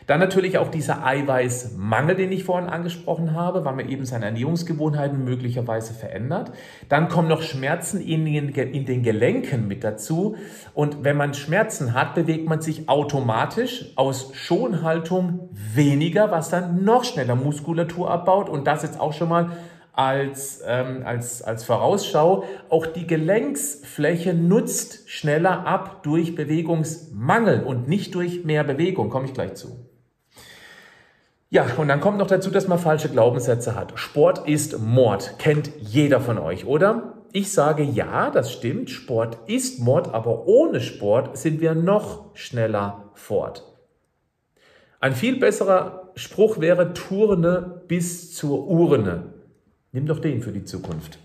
Dann 0.07 0.21
natürlich 0.21 0.59
auch 0.59 0.69
dieser 0.69 1.05
Eiweißmangel, 1.05 2.15
den 2.15 2.31
ich 2.31 2.45
vorhin 2.45 2.69
angesprochen 2.69 3.35
habe, 3.35 3.65
weil 3.65 3.75
man 3.75 3.89
eben 3.89 4.05
seine 4.05 4.27
Ernährungsgewohnheiten 4.27 5.25
möglicherweise 5.25 5.95
verändert. 5.95 6.53
Dann 6.89 7.09
kommen 7.09 7.27
noch 7.27 7.43
Schmerzen 7.43 8.01
in 8.01 8.25
den, 8.25 8.51
in 8.51 8.87
den 8.87 9.03
Gelenken 9.03 9.67
mit 9.67 9.83
dazu. 9.83 10.37
Und 10.75 11.03
wenn 11.03 11.17
man 11.17 11.35
Schmerzen 11.35 11.93
hat, 11.93 12.15
bewegt 12.15 12.49
man 12.49 12.61
sich 12.61 12.89
automatisch 12.89 13.93
aus 13.97 14.31
Schonhaltung 14.35 15.49
weniger, 15.53 16.31
was 16.31 16.51
dann 16.51 16.85
noch 16.85 17.03
schneller 17.03 17.35
Muskulatur 17.35 18.09
abbaut. 18.09 18.49
Und 18.49 18.69
das 18.69 18.85
jetzt 18.85 19.01
auch 19.01 19.13
schon 19.13 19.29
mal 19.29 19.57
als, 19.93 20.63
ähm, 20.65 21.03
als, 21.05 21.43
als 21.43 21.65
Vorausschau. 21.65 22.45
Auch 22.69 22.87
die 22.87 23.09
Gelenksfläche 23.09 24.35
nutzt 24.35 25.11
schneller 25.11 25.67
ab 25.67 26.05
durch 26.05 26.37
Bewegungsmangel 26.37 27.65
und 27.65 27.89
nicht 27.89 28.15
durch 28.15 28.45
mehr 28.45 28.63
Bewegung. 28.63 29.11
Komme 29.11 29.25
ich 29.25 29.35
gleich 29.35 29.55
zu. 29.55 29.86
Ja, 31.49 31.65
und 31.77 31.87
dann 31.89 32.01
kommt 32.01 32.19
noch 32.19 32.27
dazu, 32.27 32.51
dass 32.51 32.67
man 32.67 32.79
falsche 32.79 33.09
Glaubenssätze 33.09 33.77
hat. 33.77 33.93
Sport 33.99 34.49
ist 34.49 34.81
Mord, 34.81 35.39
kennt 35.39 35.71
jeder 35.79 36.21
von 36.21 36.39
euch, 36.39 36.67
oder? 36.67 37.25
Ich 37.33 37.53
sage 37.53 37.85
ja, 37.85 38.31
das 38.31 38.53
stimmt, 38.53 38.91
Sport 38.91 39.39
ist 39.47 39.79
Mord, 39.79 40.13
aber 40.13 40.47
ohne 40.47 40.81
Sport 40.81 41.37
sind 41.37 41.61
wir 41.61 41.75
noch 41.75 42.35
schneller 42.35 43.11
fort. 43.15 43.63
Ein 44.99 45.15
viel 45.15 45.39
besserer 45.39 46.11
Spruch 46.17 46.61
wäre 46.61 46.95
Turne 46.95 47.83
bis 47.87 48.35
zur 48.35 48.67
Urne. 48.67 49.35
Nimm 49.93 50.07
doch 50.07 50.19
den 50.19 50.43
für 50.43 50.53
die 50.53 50.65
Zukunft. 50.65 51.19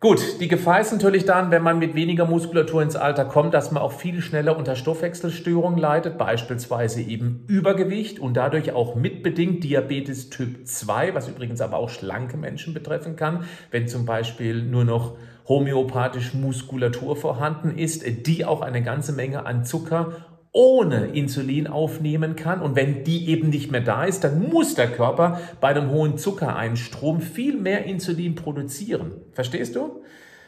Gut, 0.00 0.40
die 0.40 0.46
Gefahr 0.46 0.80
ist 0.80 0.92
natürlich 0.92 1.24
dann, 1.24 1.50
wenn 1.50 1.64
man 1.64 1.80
mit 1.80 1.96
weniger 1.96 2.24
Muskulatur 2.24 2.82
ins 2.82 2.94
Alter 2.94 3.24
kommt, 3.24 3.52
dass 3.52 3.72
man 3.72 3.82
auch 3.82 3.90
viel 3.90 4.20
schneller 4.22 4.56
unter 4.56 4.76
Stoffwechselstörungen 4.76 5.76
leidet, 5.76 6.16
beispielsweise 6.18 7.02
eben 7.02 7.42
Übergewicht 7.48 8.20
und 8.20 8.36
dadurch 8.36 8.70
auch 8.70 8.94
mitbedingt 8.94 9.64
Diabetes 9.64 10.30
Typ 10.30 10.68
2, 10.68 11.16
was 11.16 11.26
übrigens 11.26 11.60
aber 11.60 11.78
auch 11.78 11.88
schlanke 11.88 12.36
Menschen 12.36 12.74
betreffen 12.74 13.16
kann, 13.16 13.46
wenn 13.72 13.88
zum 13.88 14.06
Beispiel 14.06 14.62
nur 14.62 14.84
noch 14.84 15.16
homöopathisch 15.48 16.32
Muskulatur 16.32 17.16
vorhanden 17.16 17.76
ist, 17.76 18.04
die 18.28 18.44
auch 18.44 18.60
eine 18.60 18.84
ganze 18.84 19.12
Menge 19.12 19.46
an 19.46 19.64
Zucker 19.64 20.12
ohne 20.52 21.06
Insulin 21.08 21.66
aufnehmen 21.66 22.36
kann. 22.36 22.60
Und 22.60 22.76
wenn 22.76 23.04
die 23.04 23.28
eben 23.28 23.50
nicht 23.50 23.70
mehr 23.70 23.80
da 23.80 24.04
ist, 24.04 24.24
dann 24.24 24.48
muss 24.48 24.74
der 24.74 24.88
Körper 24.88 25.40
bei 25.60 25.68
einem 25.68 25.90
hohen 25.90 26.18
Zuckereinstrom 26.18 27.20
viel 27.20 27.56
mehr 27.56 27.84
Insulin 27.84 28.34
produzieren. 28.34 29.12
Verstehst 29.32 29.76
du? 29.76 30.02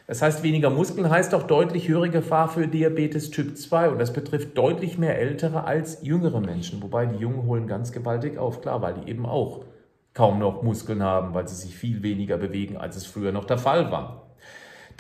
Das 0.07 0.23
heißt, 0.23 0.43
weniger 0.43 0.71
Muskeln 0.71 1.09
heißt 1.09 1.35
auch 1.37 1.45
deutlich 1.45 1.87
höhere 1.87 2.11
Gefahr 2.11 2.49
für 2.49 2.67
Diabetes 2.67 3.31
Typ 3.31 3.57
2 3.57 3.91
und 3.91 4.01
das 4.01 4.13
betrifft 4.13 4.59
deutlich 4.59 4.99
mehr 4.99 5.17
ältere 5.17 5.63
als 5.63 6.03
jüngere 6.03 6.41
Menschen. 6.41 6.83
Wobei 6.83 7.07
die 7.07 7.19
Jungen 7.19 7.47
holen 7.47 7.69
ganz 7.69 7.93
gewaltig 7.93 8.37
auf, 8.37 8.61
klar, 8.61 8.83
weil 8.83 8.95
die 8.95 9.09
eben 9.09 9.25
auch 9.25 9.65
kaum 10.13 10.41
noch 10.41 10.65
Muskeln 10.65 11.05
haben, 11.05 11.33
weil 11.33 11.47
sie 11.47 11.55
sich 11.55 11.77
viel 11.77 12.03
weniger 12.03 12.39
bewegen, 12.39 12.77
als 12.77 12.97
es 12.97 13.07
früher 13.07 13.31
noch 13.31 13.45
der 13.45 13.59
Fall 13.59 13.93
war. 13.93 14.30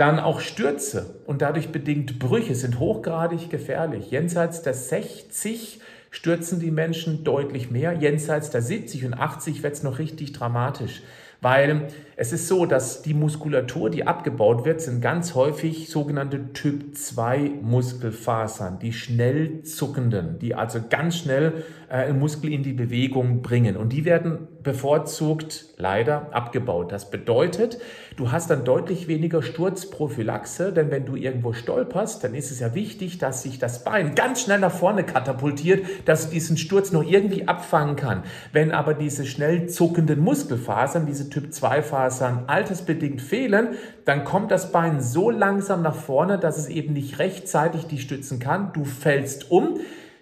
Dann 0.00 0.19
auch 0.19 0.40
Stürze 0.40 1.16
und 1.26 1.42
dadurch 1.42 1.73
bedingt 1.73 2.19
Brüche 2.19 2.54
sind 2.54 2.78
hochgradig 2.78 3.50
gefährlich. 3.50 4.11
Jenseits 4.11 4.62
der 4.62 4.73
60 4.73 5.78
stürzen 6.11 6.59
die 6.59 6.71
Menschen 6.71 7.23
deutlich 7.23 7.71
mehr. 7.71 7.92
Jenseits 7.92 8.49
der 8.49 8.62
70 8.62 9.04
und 9.04 9.12
80 9.12 9.62
wird 9.62 9.75
es 9.75 9.83
noch 9.83 9.99
richtig 9.99 10.33
dramatisch. 10.33 11.02
Weil 11.42 11.88
es 12.16 12.33
ist 12.33 12.49
so, 12.49 12.64
dass 12.64 13.02
die 13.02 13.12
Muskulatur, 13.12 13.90
die 13.90 14.07
abgebaut 14.07 14.64
wird, 14.64 14.80
sind 14.80 15.02
ganz 15.02 15.35
häufig 15.35 15.90
sogenannte 15.90 16.54
Typ 16.54 16.97
2 16.97 17.50
Muskelfasern, 17.61 18.78
die 18.78 18.95
schnell 18.95 19.64
zuckenden, 19.64 20.38
die 20.38 20.54
also 20.54 20.80
ganz 20.88 21.19
schnell 21.19 21.62
äh, 21.90 22.12
Muskel 22.12 22.52
in 22.52 22.62
die 22.62 22.73
Bewegung 22.73 23.42
bringen. 23.42 23.76
Und 23.76 23.92
die 23.92 24.04
werden 24.04 24.47
bevorzugt 24.62 25.66
leider 25.76 26.28
abgebaut. 26.32 26.92
Das 26.92 27.11
bedeutet, 27.11 27.78
du 28.16 28.30
hast 28.30 28.50
dann 28.50 28.64
deutlich 28.64 29.09
weniger 29.09 29.42
Sturzprophylaxe, 29.42 30.73
denn 30.73 30.90
wenn 30.90 31.04
du 31.04 31.16
irgendwo 31.16 31.52
stolperst, 31.52 32.23
dann 32.23 32.35
ist 32.35 32.50
es 32.50 32.61
ja 32.61 32.75
wichtig, 32.75 33.18
dass 33.18 33.42
sich 33.42 33.59
das 33.59 33.82
Bein 33.82 34.14
ganz 34.14 34.42
schnell 34.42 34.61
nach 34.61 34.73
vorne 34.73 35.02
katapultiert, 35.02 35.85
dass 36.04 36.30
diesen 36.30 36.56
Sturz 36.56 36.92
noch 36.92 37.02
irgendwie 37.02 37.49
abfangen 37.49 37.97
kann. 37.97 38.23
Wenn 38.52 38.70
aber 38.70 38.94
diese 38.94 39.26
schnell 39.26 39.68
zuckenden 39.68 40.20
Muskelfasern, 40.20 41.06
diese 41.06 41.28
Typ 41.28 41.52
2 41.52 41.82
Fasern 41.82 42.44
altersbedingt 42.47 43.20
fehlen, 43.20 43.70
dann 44.04 44.25
kommt 44.25 44.50
das 44.50 44.70
Bein 44.70 45.00
so 45.00 45.30
langsam 45.30 45.82
nach 45.82 45.97
vorne, 45.97 46.38
dass 46.38 46.56
es 46.56 46.68
eben 46.68 46.92
nicht 46.92 47.18
rechtzeitig 47.18 47.87
die 47.87 47.99
stützen 47.99 48.38
kann. 48.38 48.73
Du 48.73 48.85
fällst 48.85 49.50
um 49.50 49.80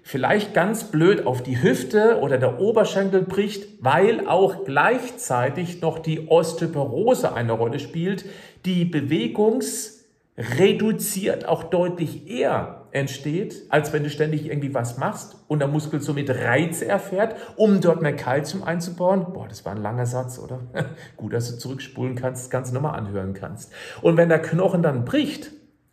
vielleicht 0.08 0.54
ganz 0.54 0.84
blöd 0.84 1.26
auf 1.26 1.42
die 1.42 1.60
Hüfte 1.62 2.20
oder 2.22 2.38
der 2.38 2.60
Oberschenkel 2.60 3.20
bricht, 3.20 3.84
weil 3.84 4.26
auch 4.26 4.64
gleichzeitig 4.64 5.82
noch 5.82 5.98
die 5.98 6.28
Osteoporose 6.28 7.34
eine 7.34 7.52
Rolle 7.52 7.78
spielt, 7.78 8.24
die 8.64 8.86
bewegungsreduziert 8.86 11.46
auch 11.46 11.64
deutlich 11.64 12.26
eher 12.26 12.86
entsteht, 12.90 13.64
als 13.68 13.92
wenn 13.92 14.02
du 14.02 14.08
ständig 14.08 14.46
irgendwie 14.46 14.72
was 14.72 14.96
machst 14.96 15.44
und 15.46 15.58
der 15.58 15.68
Muskel 15.68 16.00
somit 16.00 16.30
Reiz 16.30 16.80
erfährt, 16.80 17.36
um 17.56 17.82
dort 17.82 18.00
mehr 18.00 18.16
Kalzium 18.16 18.62
einzubauen. 18.62 19.34
Boah, 19.34 19.46
das 19.46 19.66
war 19.66 19.74
ein 19.74 19.82
langer 19.82 20.06
Satz, 20.06 20.38
oder? 20.38 20.60
Gut, 21.18 21.34
dass 21.34 21.50
du 21.50 21.58
zurückspulen 21.58 22.14
kannst, 22.14 22.44
das 22.44 22.50
Ganze 22.50 22.72
nochmal 22.72 22.98
anhören 22.98 23.34
kannst. 23.34 23.74
Und 24.00 24.16
wenn 24.16 24.30
der 24.30 24.40
Knochen 24.40 24.82
dann 24.82 25.04
bricht 25.04 25.50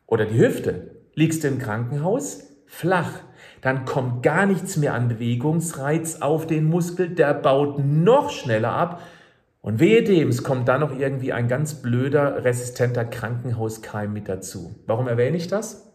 oder 0.07 0.23
die 0.23 0.39
Hüfte, 0.39 1.01
liegst 1.15 1.43
du 1.43 1.49
im 1.49 1.59
Krankenhaus 1.59 2.45
flach 2.65 3.11
dann 3.65 3.83
kommt 3.83 4.21
gar 4.21 4.45
nichts 4.45 4.77
mehr 4.77 4.93
an 4.93 5.07
Bewegungsreiz 5.07 6.21
auf 6.21 6.45
den 6.45 6.65
Muskel, 6.65 7.09
der 7.09 7.33
baut 7.33 7.83
noch 7.83 8.29
schneller 8.29 8.69
ab. 8.69 9.01
Und 9.59 9.79
wehe 9.79 10.03
dem, 10.03 10.29
es 10.29 10.43
kommt 10.43 10.67
dann 10.67 10.81
noch 10.81 10.95
irgendwie 10.95 11.33
ein 11.33 11.47
ganz 11.47 11.81
blöder, 11.81 12.45
resistenter 12.45 13.05
Krankenhauskeim 13.05 14.13
mit 14.13 14.29
dazu. 14.29 14.75
Warum 14.85 15.07
erwähne 15.07 15.37
ich 15.37 15.47
das? 15.47 15.91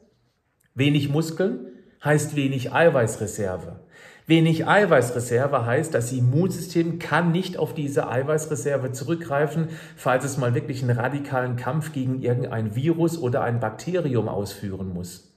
Wenig 0.74 1.10
Muskeln 1.10 1.68
heißt 2.04 2.34
wenig 2.34 2.72
Eiweißreserve. 2.72 3.78
Wenig 4.26 4.66
Eiweißreserve 4.66 5.64
heißt, 5.64 5.94
das 5.94 6.10
Immunsystem 6.10 6.98
kann 6.98 7.30
nicht 7.30 7.56
auf 7.56 7.72
diese 7.72 8.08
Eiweißreserve 8.08 8.90
zurückgreifen, 8.90 9.68
falls 9.94 10.24
es 10.24 10.38
mal 10.38 10.56
wirklich 10.56 10.82
einen 10.82 10.98
radikalen 10.98 11.54
Kampf 11.54 11.92
gegen 11.92 12.20
irgendein 12.20 12.74
Virus 12.74 13.16
oder 13.16 13.44
ein 13.44 13.60
Bakterium 13.60 14.26
ausführen 14.28 14.92
muss. 14.92 15.29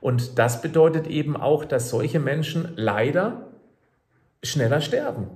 Und 0.00 0.38
das 0.38 0.62
bedeutet 0.62 1.06
eben 1.06 1.36
auch, 1.36 1.64
dass 1.64 1.90
solche 1.90 2.20
Menschen 2.20 2.72
leider 2.76 3.48
schneller 4.42 4.80
sterben. 4.80 5.28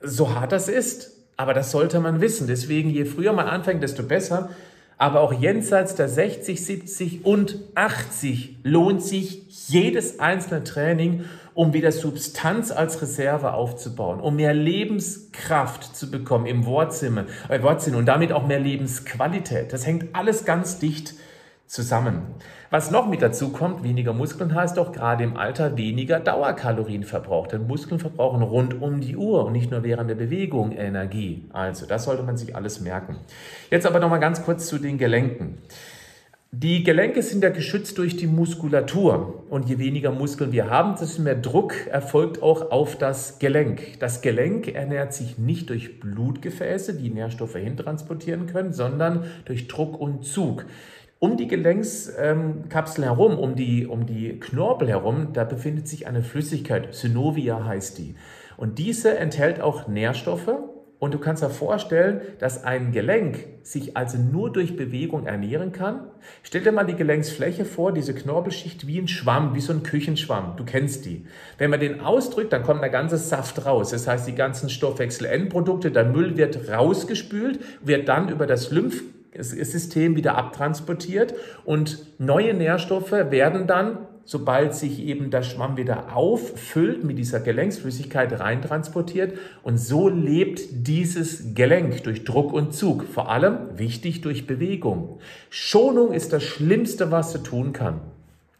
So 0.00 0.34
hart 0.34 0.52
das 0.52 0.68
ist. 0.68 1.12
Aber 1.36 1.54
das 1.54 1.70
sollte 1.70 1.98
man 2.00 2.20
wissen. 2.20 2.46
Deswegen, 2.46 2.90
je 2.90 3.04
früher 3.04 3.32
man 3.32 3.48
anfängt, 3.48 3.82
desto 3.82 4.02
besser. 4.02 4.50
Aber 4.98 5.20
auch 5.20 5.32
jenseits 5.32 5.94
der 5.94 6.08
60, 6.08 6.64
70 6.64 7.24
und 7.24 7.58
80 7.74 8.58
lohnt 8.62 9.02
sich 9.02 9.68
jedes 9.68 10.20
einzelne 10.20 10.62
Training, 10.62 11.24
um 11.54 11.72
wieder 11.72 11.90
Substanz 11.90 12.70
als 12.70 13.02
Reserve 13.02 13.54
aufzubauen, 13.54 14.20
um 14.20 14.36
mehr 14.36 14.54
Lebenskraft 14.54 15.96
zu 15.96 16.10
bekommen 16.10 16.46
im 16.46 16.62
äh, 16.62 16.66
Wortsinn 16.66 17.94
und 17.94 18.06
damit 18.06 18.32
auch 18.32 18.46
mehr 18.46 18.60
Lebensqualität. 18.60 19.72
Das 19.72 19.86
hängt 19.86 20.14
alles 20.14 20.44
ganz 20.44 20.78
dicht 20.78 21.14
zusammen. 21.66 22.22
Was 22.72 22.90
noch 22.90 23.06
mit 23.06 23.20
dazu 23.20 23.50
kommt, 23.50 23.84
weniger 23.84 24.14
Muskeln 24.14 24.54
heißt 24.54 24.78
auch 24.78 24.92
gerade 24.92 25.24
im 25.24 25.36
Alter 25.36 25.76
weniger 25.76 26.20
Dauerkalorien 26.20 27.04
verbraucht. 27.04 27.52
Denn 27.52 27.66
Muskeln 27.66 28.00
verbrauchen 28.00 28.40
rund 28.40 28.80
um 28.80 29.02
die 29.02 29.14
Uhr 29.14 29.44
und 29.44 29.52
nicht 29.52 29.70
nur 29.70 29.84
während 29.84 30.08
der 30.08 30.14
Bewegung 30.14 30.72
Energie. 30.72 31.44
Also 31.52 31.84
das 31.84 32.04
sollte 32.04 32.22
man 32.22 32.38
sich 32.38 32.56
alles 32.56 32.80
merken. 32.80 33.18
Jetzt 33.70 33.84
aber 33.84 34.00
noch 34.00 34.08
mal 34.08 34.20
ganz 34.20 34.42
kurz 34.42 34.68
zu 34.68 34.78
den 34.78 34.96
Gelenken. 34.96 35.58
Die 36.50 36.82
Gelenke 36.82 37.22
sind 37.22 37.44
ja 37.44 37.50
geschützt 37.50 37.98
durch 37.98 38.16
die 38.16 38.26
Muskulatur. 38.26 39.44
Und 39.50 39.68
je 39.68 39.78
weniger 39.78 40.10
Muskeln 40.10 40.52
wir 40.52 40.70
haben, 40.70 40.96
desto 40.98 41.20
mehr 41.20 41.34
Druck 41.34 41.74
erfolgt 41.88 42.42
auch 42.42 42.70
auf 42.70 42.96
das 42.96 43.38
Gelenk. 43.38 43.98
Das 44.00 44.22
Gelenk 44.22 44.68
ernährt 44.68 45.12
sich 45.12 45.36
nicht 45.36 45.68
durch 45.68 46.00
Blutgefäße, 46.00 46.94
die 46.94 47.10
Nährstoffe 47.10 47.56
hintransportieren 47.56 48.46
können, 48.46 48.72
sondern 48.72 49.24
durch 49.44 49.68
Druck 49.68 50.00
und 50.00 50.24
Zug. 50.24 50.64
Um 51.22 51.36
die 51.36 51.46
Gelenkskapsel 51.46 53.04
herum, 53.04 53.38
um 53.38 53.54
die, 53.54 53.86
um 53.86 54.06
die 54.06 54.40
Knorpel 54.40 54.88
herum, 54.88 55.28
da 55.32 55.44
befindet 55.44 55.86
sich 55.86 56.08
eine 56.08 56.24
Flüssigkeit, 56.24 56.96
Synovia 56.96 57.64
heißt 57.64 57.98
die. 57.98 58.16
Und 58.56 58.80
diese 58.80 59.16
enthält 59.16 59.60
auch 59.60 59.86
Nährstoffe. 59.86 60.50
Und 60.98 61.14
du 61.14 61.20
kannst 61.20 61.44
dir 61.44 61.50
vorstellen, 61.50 62.22
dass 62.40 62.64
ein 62.64 62.90
Gelenk 62.90 63.38
sich 63.62 63.96
also 63.96 64.18
nur 64.18 64.52
durch 64.52 64.74
Bewegung 64.76 65.26
ernähren 65.26 65.70
kann. 65.70 66.08
Stell 66.42 66.62
dir 66.62 66.72
mal 66.72 66.86
die 66.86 66.96
Gelenksfläche 66.96 67.64
vor, 67.64 67.92
diese 67.92 68.14
Knorpelschicht 68.16 68.88
wie 68.88 68.98
ein 68.98 69.06
Schwamm, 69.06 69.54
wie 69.54 69.60
so 69.60 69.72
ein 69.72 69.84
Küchenschwamm. 69.84 70.54
Du 70.56 70.64
kennst 70.64 71.04
die. 71.04 71.24
Wenn 71.56 71.70
man 71.70 71.78
den 71.78 72.00
ausdrückt, 72.00 72.52
dann 72.52 72.64
kommt 72.64 72.82
der 72.82 72.90
ganze 72.90 73.16
Saft 73.16 73.64
raus. 73.64 73.90
Das 73.90 74.08
heißt, 74.08 74.26
die 74.26 74.34
ganzen 74.34 74.68
Stoffwechsel-Endprodukte, 74.68 75.92
der 75.92 76.04
Müll 76.04 76.36
wird 76.36 76.68
rausgespült, 76.68 77.60
wird 77.80 78.08
dann 78.08 78.28
über 78.28 78.48
das 78.48 78.72
Lymph 78.72 79.04
System 79.38 80.16
wieder 80.16 80.36
abtransportiert 80.36 81.34
und 81.64 82.06
neue 82.18 82.54
Nährstoffe 82.54 83.12
werden 83.12 83.66
dann, 83.66 83.98
sobald 84.24 84.74
sich 84.74 85.00
eben 85.00 85.30
der 85.30 85.42
Schwamm 85.42 85.76
wieder 85.76 86.14
auffüllt, 86.14 87.02
mit 87.02 87.18
dieser 87.18 87.40
Gelenksflüssigkeit 87.40 88.38
reintransportiert 88.38 89.38
und 89.62 89.78
so 89.78 90.08
lebt 90.08 90.60
dieses 90.70 91.54
Gelenk 91.54 92.04
durch 92.04 92.24
Druck 92.24 92.52
und 92.52 92.74
Zug, 92.74 93.04
vor 93.04 93.30
allem 93.30 93.78
wichtig 93.78 94.20
durch 94.20 94.46
Bewegung. 94.46 95.18
Schonung 95.50 96.12
ist 96.12 96.32
das 96.32 96.42
Schlimmste, 96.42 97.10
was 97.10 97.32
du 97.32 97.38
tun 97.38 97.72
kann. 97.72 98.00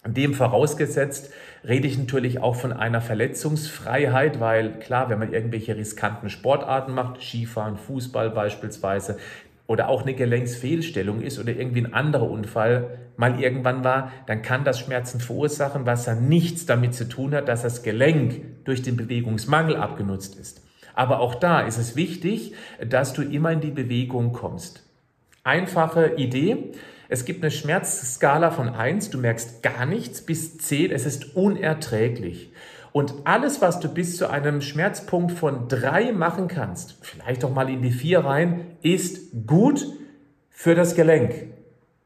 Dem 0.04 0.34
vorausgesetzt 0.34 1.30
rede 1.64 1.86
ich 1.86 1.96
natürlich 1.96 2.40
auch 2.40 2.56
von 2.56 2.72
einer 2.72 3.00
Verletzungsfreiheit, 3.00 4.40
weil 4.40 4.80
klar, 4.80 5.08
wenn 5.08 5.20
man 5.20 5.32
irgendwelche 5.32 5.76
riskanten 5.76 6.28
Sportarten 6.28 6.92
macht, 6.92 7.22
Skifahren, 7.22 7.76
Fußball 7.76 8.30
beispielsweise, 8.30 9.16
oder 9.66 9.88
auch 9.88 10.02
eine 10.02 10.14
Gelenksfehlstellung 10.14 11.20
ist 11.22 11.38
oder 11.38 11.52
irgendwie 11.52 11.84
ein 11.84 11.94
anderer 11.94 12.30
Unfall 12.30 12.98
mal 13.16 13.40
irgendwann 13.40 13.84
war, 13.84 14.10
dann 14.26 14.42
kann 14.42 14.64
das 14.64 14.80
Schmerzen 14.80 15.20
verursachen, 15.20 15.86
was 15.86 16.04
dann 16.04 16.28
nichts 16.28 16.66
damit 16.66 16.94
zu 16.94 17.08
tun 17.08 17.34
hat, 17.34 17.48
dass 17.48 17.62
das 17.62 17.82
Gelenk 17.82 18.64
durch 18.64 18.82
den 18.82 18.96
Bewegungsmangel 18.96 19.76
abgenutzt 19.76 20.38
ist. 20.38 20.62
Aber 20.94 21.20
auch 21.20 21.34
da 21.34 21.60
ist 21.60 21.78
es 21.78 21.96
wichtig, 21.96 22.54
dass 22.84 23.12
du 23.12 23.22
immer 23.22 23.52
in 23.52 23.60
die 23.60 23.70
Bewegung 23.70 24.32
kommst. 24.32 24.84
Einfache 25.44 26.14
Idee. 26.16 26.72
Es 27.08 27.24
gibt 27.24 27.42
eine 27.42 27.50
Schmerzskala 27.50 28.50
von 28.50 28.68
1, 28.68 29.10
du 29.10 29.18
merkst 29.18 29.62
gar 29.62 29.86
nichts, 29.86 30.22
bis 30.22 30.58
10, 30.58 30.92
es 30.92 31.04
ist 31.04 31.36
unerträglich. 31.36 32.52
Und 32.92 33.14
alles, 33.24 33.60
was 33.60 33.80
du 33.80 33.88
bis 33.88 34.16
zu 34.16 34.28
einem 34.28 34.60
Schmerzpunkt 34.60 35.32
von 35.32 35.68
drei 35.68 36.12
machen 36.12 36.48
kannst, 36.48 36.98
vielleicht 37.00 37.44
auch 37.44 37.52
mal 37.52 37.70
in 37.70 37.82
die 37.82 37.90
vier 37.90 38.20
rein, 38.20 38.71
ist 38.82 39.46
gut 39.46 39.86
für 40.50 40.74
das 40.74 40.94
Gelenk. 40.94 41.46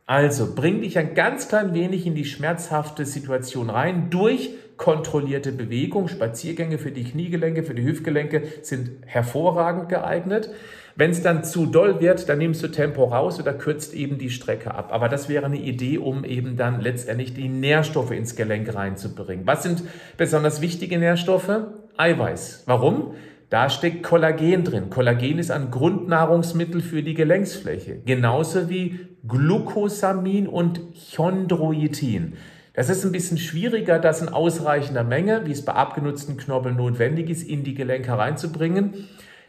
Also 0.06 0.54
bring 0.54 0.82
dich 0.82 0.98
ein 0.98 1.14
ganz 1.14 1.48
klein 1.48 1.74
wenig 1.74 2.06
in 2.06 2.14
die 2.14 2.24
schmerzhafte 2.24 3.04
Situation 3.04 3.70
rein 3.70 4.08
durch 4.08 4.50
kontrollierte 4.76 5.52
Bewegung. 5.52 6.06
Spaziergänge 6.06 6.78
für 6.78 6.92
die 6.92 7.04
Kniegelenke, 7.04 7.64
für 7.64 7.74
die 7.74 7.84
Hüftgelenke 7.84 8.44
sind 8.62 8.90
hervorragend 9.04 9.88
geeignet. 9.88 10.50
Wenn 10.94 11.10
es 11.10 11.22
dann 11.22 11.44
zu 11.44 11.66
doll 11.66 12.00
wird, 12.00 12.28
dann 12.28 12.38
nimmst 12.38 12.62
du 12.62 12.68
Tempo 12.68 13.04
raus 13.04 13.38
oder 13.38 13.52
kürzt 13.52 13.94
eben 13.94 14.16
die 14.16 14.30
Strecke 14.30 14.74
ab. 14.74 14.90
Aber 14.92 15.08
das 15.08 15.28
wäre 15.28 15.44
eine 15.44 15.58
Idee, 15.58 15.98
um 15.98 16.24
eben 16.24 16.56
dann 16.56 16.80
letztendlich 16.80 17.34
die 17.34 17.48
Nährstoffe 17.48 18.12
ins 18.12 18.36
Gelenk 18.36 18.74
reinzubringen. 18.74 19.46
Was 19.46 19.62
sind 19.62 19.82
besonders 20.16 20.62
wichtige 20.62 20.98
Nährstoffe? 20.98 21.50
Eiweiß. 21.96 22.62
Warum? 22.66 23.14
Da 23.48 23.70
steckt 23.70 24.02
Kollagen 24.02 24.64
drin. 24.64 24.90
Kollagen 24.90 25.38
ist 25.38 25.52
ein 25.52 25.70
Grundnahrungsmittel 25.70 26.80
für 26.80 27.04
die 27.04 27.14
Gelenksfläche. 27.14 28.00
Genauso 28.04 28.68
wie 28.68 28.98
Glucosamin 29.28 30.48
und 30.48 30.80
Chondroitin. 31.14 32.34
Das 32.74 32.90
ist 32.90 33.04
ein 33.04 33.12
bisschen 33.12 33.38
schwieriger, 33.38 34.00
das 34.00 34.20
in 34.20 34.28
ausreichender 34.28 35.04
Menge, 35.04 35.46
wie 35.46 35.52
es 35.52 35.64
bei 35.64 35.72
abgenutzten 35.72 36.36
Knorpeln 36.36 36.76
notwendig 36.76 37.30
ist, 37.30 37.48
in 37.48 37.62
die 37.62 37.74
Gelenke 37.74 38.18
reinzubringen. 38.18 38.94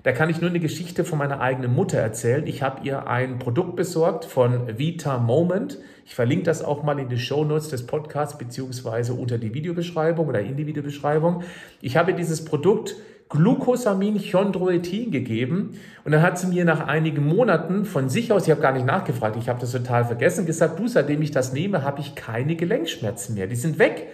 Da 0.04 0.12
kann 0.12 0.30
ich 0.30 0.40
nur 0.40 0.52
eine 0.52 0.60
Geschichte 0.60 1.04
von 1.04 1.18
meiner 1.18 1.42
eigenen 1.42 1.74
Mutter 1.74 1.98
erzählen. 1.98 2.46
Ich 2.46 2.62
habe 2.62 2.88
ihr 2.88 3.08
ein 3.08 3.40
Produkt 3.40 3.76
besorgt 3.76 4.26
von 4.26 4.78
Vita 4.78 5.18
Moment. 5.18 5.80
Ich 6.06 6.16
verlinke 6.16 6.46
das 6.46 6.64
auch 6.64 6.84
mal 6.84 7.00
in 7.00 7.10
die 7.10 7.18
Show 7.18 7.44
Notes 7.44 7.70
des 7.70 7.86
Podcasts 7.86 8.38
beziehungsweise 8.38 9.16
unter 9.16 9.40
die 9.40 9.54
Videobeschreibung 9.54 10.28
oder 10.28 10.40
in 10.40 10.56
die 10.56 10.68
Videobeschreibung. 10.68 11.44
Ich 11.82 11.98
habe 11.98 12.14
dieses 12.14 12.46
Produkt 12.46 12.96
Glucosamin 13.30 14.20
Chondroitin 14.20 15.12
gegeben 15.12 15.80
und 16.06 16.12
dann 16.12 16.22
hat 16.22 16.40
sie 16.40 16.48
mir 16.48 16.64
nach 16.64 16.88
einigen 16.88 17.28
Monaten 17.28 17.86
von 17.86 18.10
sich 18.10 18.32
aus, 18.32 18.46
ich 18.46 18.52
habe 18.52 18.62
gar 18.62 18.72
nicht 18.72 18.86
nachgefragt, 18.86 19.36
ich 19.38 19.50
habe 19.50 19.60
das 19.60 19.72
total 19.72 20.06
vergessen, 20.06 20.46
gesagt, 20.46 20.80
du, 20.80 20.88
seitdem 20.88 21.22
ich 21.22 21.32
das 21.32 21.52
nehme, 21.52 21.84
habe 21.84 22.00
ich 22.00 22.16
keine 22.16 22.56
Gelenkschmerzen 22.56 23.36
mehr. 23.36 23.48
Die 23.48 23.56
sind 23.56 23.80
weg. 23.80 24.08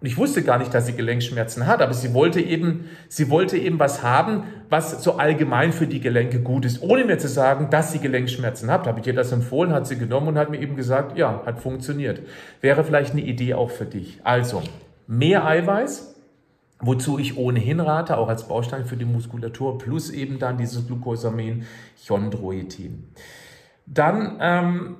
Und 0.00 0.06
ich 0.06 0.16
wusste 0.16 0.42
gar 0.42 0.58
nicht, 0.58 0.72
dass 0.72 0.86
sie 0.86 0.94
Gelenkschmerzen 0.94 1.66
hat, 1.66 1.82
aber 1.82 1.92
sie 1.92 2.14
wollte 2.14 2.40
eben, 2.40 2.88
sie 3.08 3.28
wollte 3.28 3.58
eben 3.58 3.78
was 3.78 4.02
haben, 4.02 4.44
was 4.70 5.04
so 5.04 5.18
allgemein 5.18 5.72
für 5.72 5.86
die 5.86 6.00
Gelenke 6.00 6.40
gut 6.40 6.64
ist, 6.64 6.82
ohne 6.82 7.04
mir 7.04 7.18
zu 7.18 7.28
sagen, 7.28 7.68
dass 7.70 7.92
sie 7.92 7.98
Gelenkschmerzen 7.98 8.70
hat. 8.70 8.86
Habe 8.86 9.00
ich 9.00 9.06
ihr 9.06 9.12
das 9.12 9.30
empfohlen, 9.30 9.74
hat 9.74 9.86
sie 9.86 9.98
genommen 9.98 10.28
und 10.28 10.38
hat 10.38 10.50
mir 10.50 10.58
eben 10.58 10.74
gesagt, 10.74 11.18
ja, 11.18 11.42
hat 11.44 11.60
funktioniert. 11.60 12.22
Wäre 12.62 12.82
vielleicht 12.82 13.12
eine 13.12 13.20
Idee 13.20 13.52
auch 13.52 13.70
für 13.70 13.84
dich. 13.84 14.20
Also, 14.24 14.62
mehr 15.06 15.44
Eiweiß, 15.44 16.14
wozu 16.80 17.18
ich 17.18 17.36
ohnehin 17.36 17.80
rate, 17.80 18.16
auch 18.16 18.28
als 18.28 18.48
Baustein 18.48 18.86
für 18.86 18.96
die 18.96 19.04
Muskulatur, 19.04 19.78
plus 19.78 20.10
eben 20.10 20.38
dann 20.38 20.58
dieses 20.58 20.86
Glucosamin 20.86 21.64
Chondroitin. 22.06 23.08
Dann 23.86 24.38
ähm, 24.40 24.96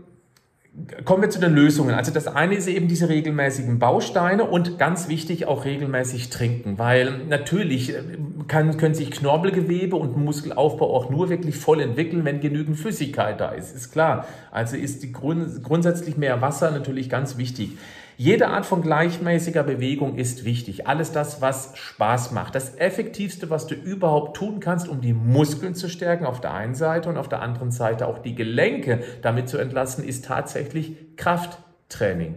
Kommen 1.05 1.23
wir 1.23 1.31
zu 1.31 1.41
den 1.41 1.53
Lösungen. 1.53 1.97
Also 1.97 2.13
das 2.13 2.29
eine 2.29 2.55
ist 2.55 2.69
eben 2.69 2.87
diese 2.87 3.09
regelmäßigen 3.09 3.81
Bausteine 3.81 4.45
und 4.45 4.79
ganz 4.79 5.09
wichtig 5.09 5.47
auch 5.47 5.65
regelmäßig 5.65 6.31
trinken, 6.31 6.79
weil 6.79 7.25
natürlich 7.29 7.93
äh, 7.93 8.03
kann, 8.47 8.77
können 8.77 8.95
sich 8.95 9.11
Knorpelgewebe 9.11 9.97
und 9.97 10.17
Muskelaufbau 10.17 10.95
auch 10.95 11.11
nur 11.11 11.29
wirklich 11.29 11.57
voll 11.57 11.81
entwickeln, 11.81 12.25
wenn 12.25 12.41
genügend 12.41 12.77
Flüssigkeit 12.79 13.41
da 13.41 13.51
ist. 13.51 13.75
Ist 13.75 13.91
klar. 13.91 14.27
Also 14.53 14.77
ist 14.77 15.03
die 15.03 15.13
Grund, 15.13 15.65
grundsätzlich 15.65 16.17
mehr 16.17 16.41
Wasser 16.41 16.71
natürlich 16.71 17.11
ganz 17.11 17.37
wichtig. 17.37 17.77
Jede 18.21 18.49
Art 18.49 18.67
von 18.67 18.83
gleichmäßiger 18.83 19.63
Bewegung 19.63 20.15
ist 20.17 20.45
wichtig. 20.45 20.87
Alles 20.87 21.11
das, 21.11 21.41
was 21.41 21.73
Spaß 21.75 22.33
macht. 22.33 22.55
Das 22.55 22.77
Effektivste, 22.77 23.49
was 23.49 23.67
du 23.67 23.75
überhaupt 23.75 24.37
tun 24.37 24.61
kannst, 24.61 24.89
um 24.89 25.01
die 25.01 25.15
Muskeln 25.15 25.75
zu 25.75 25.89
stärken 25.89 26.27
auf 26.27 26.39
der 26.39 26.53
einen 26.53 26.75
Seite 26.75 27.09
und 27.09 27.17
auf 27.17 27.31
der 27.31 27.41
anderen 27.41 27.71
Seite 27.71 28.07
auch 28.07 28.19
die 28.19 28.35
Gelenke 28.35 29.01
damit 29.23 29.49
zu 29.49 29.57
entlasten, 29.57 30.05
ist 30.05 30.27
tatsächlich 30.27 31.17
Krafttraining. 31.17 32.35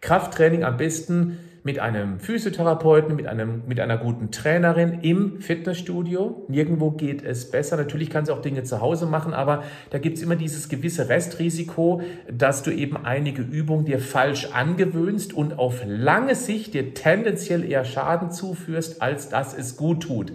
Krafttraining 0.00 0.62
am 0.62 0.76
besten 0.76 1.40
mit 1.66 1.80
einem 1.80 2.20
Physiotherapeuten, 2.20 3.16
mit, 3.16 3.26
einem, 3.26 3.62
mit 3.66 3.80
einer 3.80 3.98
guten 3.98 4.30
Trainerin 4.30 5.00
im 5.02 5.40
Fitnessstudio. 5.40 6.44
Nirgendwo 6.46 6.92
geht 6.92 7.24
es 7.24 7.50
besser. 7.50 7.76
Natürlich 7.76 8.08
kannst 8.08 8.30
du 8.30 8.34
auch 8.34 8.40
Dinge 8.40 8.62
zu 8.62 8.80
Hause 8.80 9.06
machen, 9.06 9.34
aber 9.34 9.64
da 9.90 9.98
gibt 9.98 10.16
es 10.16 10.22
immer 10.22 10.36
dieses 10.36 10.68
gewisse 10.68 11.08
Restrisiko, 11.08 12.02
dass 12.30 12.62
du 12.62 12.70
eben 12.70 12.96
einige 12.96 13.42
Übungen 13.42 13.84
dir 13.84 13.98
falsch 13.98 14.50
angewöhnst 14.52 15.34
und 15.34 15.58
auf 15.58 15.82
lange 15.84 16.36
Sicht 16.36 16.72
dir 16.72 16.94
tendenziell 16.94 17.64
eher 17.64 17.84
Schaden 17.84 18.30
zuführst, 18.30 19.02
als 19.02 19.28
dass 19.28 19.52
es 19.52 19.76
gut 19.76 20.04
tut. 20.04 20.32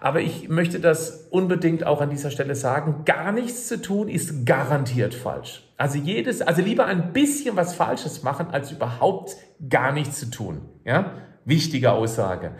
Aber 0.00 0.20
ich 0.20 0.48
möchte 0.48 0.80
das 0.80 1.28
unbedingt 1.30 1.84
auch 1.86 2.00
an 2.00 2.10
dieser 2.10 2.30
Stelle 2.30 2.54
sagen. 2.54 3.02
Gar 3.04 3.32
nichts 3.32 3.68
zu 3.68 3.80
tun 3.80 4.08
ist 4.08 4.46
garantiert 4.46 5.14
falsch. 5.14 5.70
Also 5.76 5.98
jedes, 5.98 6.40
also 6.40 6.62
lieber 6.62 6.86
ein 6.86 7.12
bisschen 7.12 7.56
was 7.56 7.74
Falsches 7.74 8.22
machen, 8.22 8.48
als 8.50 8.72
überhaupt 8.72 9.36
gar 9.68 9.92
nichts 9.92 10.18
zu 10.18 10.30
tun. 10.30 10.62
Ja? 10.84 11.12
Wichtige 11.44 11.92
Aussage. 11.92 12.52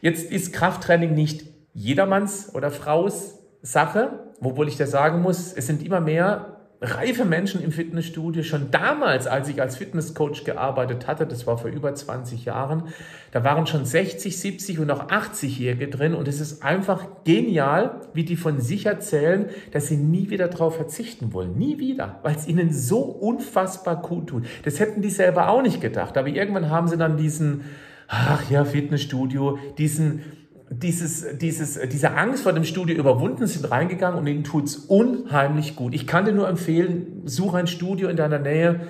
Jetzt 0.00 0.30
ist 0.30 0.52
Krafttraining 0.52 1.14
nicht 1.14 1.44
jedermanns 1.72 2.54
oder 2.54 2.70
Fraus 2.70 3.38
Sache, 3.62 4.32
wobei 4.40 4.64
ich 4.64 4.76
da 4.76 4.86
sagen 4.86 5.22
muss, 5.22 5.52
es 5.52 5.66
sind 5.66 5.84
immer 5.84 6.00
mehr 6.00 6.57
reife 6.80 7.24
Menschen 7.24 7.62
im 7.62 7.72
Fitnessstudio. 7.72 8.42
Schon 8.42 8.70
damals, 8.70 9.26
als 9.26 9.48
ich 9.48 9.60
als 9.60 9.76
Fitnesscoach 9.76 10.44
gearbeitet 10.44 11.06
hatte, 11.06 11.26
das 11.26 11.46
war 11.46 11.58
vor 11.58 11.70
über 11.70 11.92
20 11.92 12.44
Jahren, 12.44 12.84
da 13.32 13.42
waren 13.42 13.66
schon 13.66 13.84
60, 13.84 14.38
70 14.38 14.78
und 14.78 14.90
auch 14.90 15.08
80-Jährige 15.08 15.88
drin. 15.88 16.14
Und 16.14 16.28
es 16.28 16.40
ist 16.40 16.62
einfach 16.62 17.06
genial, 17.24 18.02
wie 18.14 18.24
die 18.24 18.36
von 18.36 18.60
sich 18.60 18.86
erzählen, 18.86 19.46
dass 19.72 19.88
sie 19.88 19.96
nie 19.96 20.30
wieder 20.30 20.48
darauf 20.48 20.76
verzichten 20.76 21.32
wollen. 21.32 21.58
Nie 21.58 21.78
wieder, 21.78 22.20
weil 22.22 22.36
es 22.36 22.46
ihnen 22.46 22.72
so 22.72 23.00
unfassbar 23.00 24.00
gut 24.00 24.28
tut. 24.28 24.46
Das 24.64 24.78
hätten 24.78 25.02
die 25.02 25.10
selber 25.10 25.48
auch 25.48 25.62
nicht 25.62 25.80
gedacht. 25.80 26.16
Aber 26.16 26.28
irgendwann 26.28 26.70
haben 26.70 26.86
sie 26.86 26.96
dann 26.96 27.16
diesen, 27.16 27.62
ach 28.06 28.48
ja, 28.50 28.64
Fitnessstudio, 28.64 29.58
diesen 29.78 30.22
dieses, 30.70 31.38
dieses, 31.38 31.78
diese 31.88 32.12
Angst 32.12 32.42
vor 32.42 32.52
dem 32.52 32.64
Studio 32.64 32.96
überwunden, 32.96 33.46
sind 33.46 33.70
reingegangen 33.70 34.18
und 34.18 34.26
ihnen 34.26 34.44
tut's 34.44 34.76
unheimlich 34.76 35.76
gut. 35.76 35.94
Ich 35.94 36.06
kann 36.06 36.24
dir 36.24 36.32
nur 36.32 36.48
empfehlen, 36.48 37.22
such 37.24 37.54
ein 37.54 37.66
Studio 37.66 38.08
in 38.08 38.16
deiner 38.16 38.38
Nähe, 38.38 38.80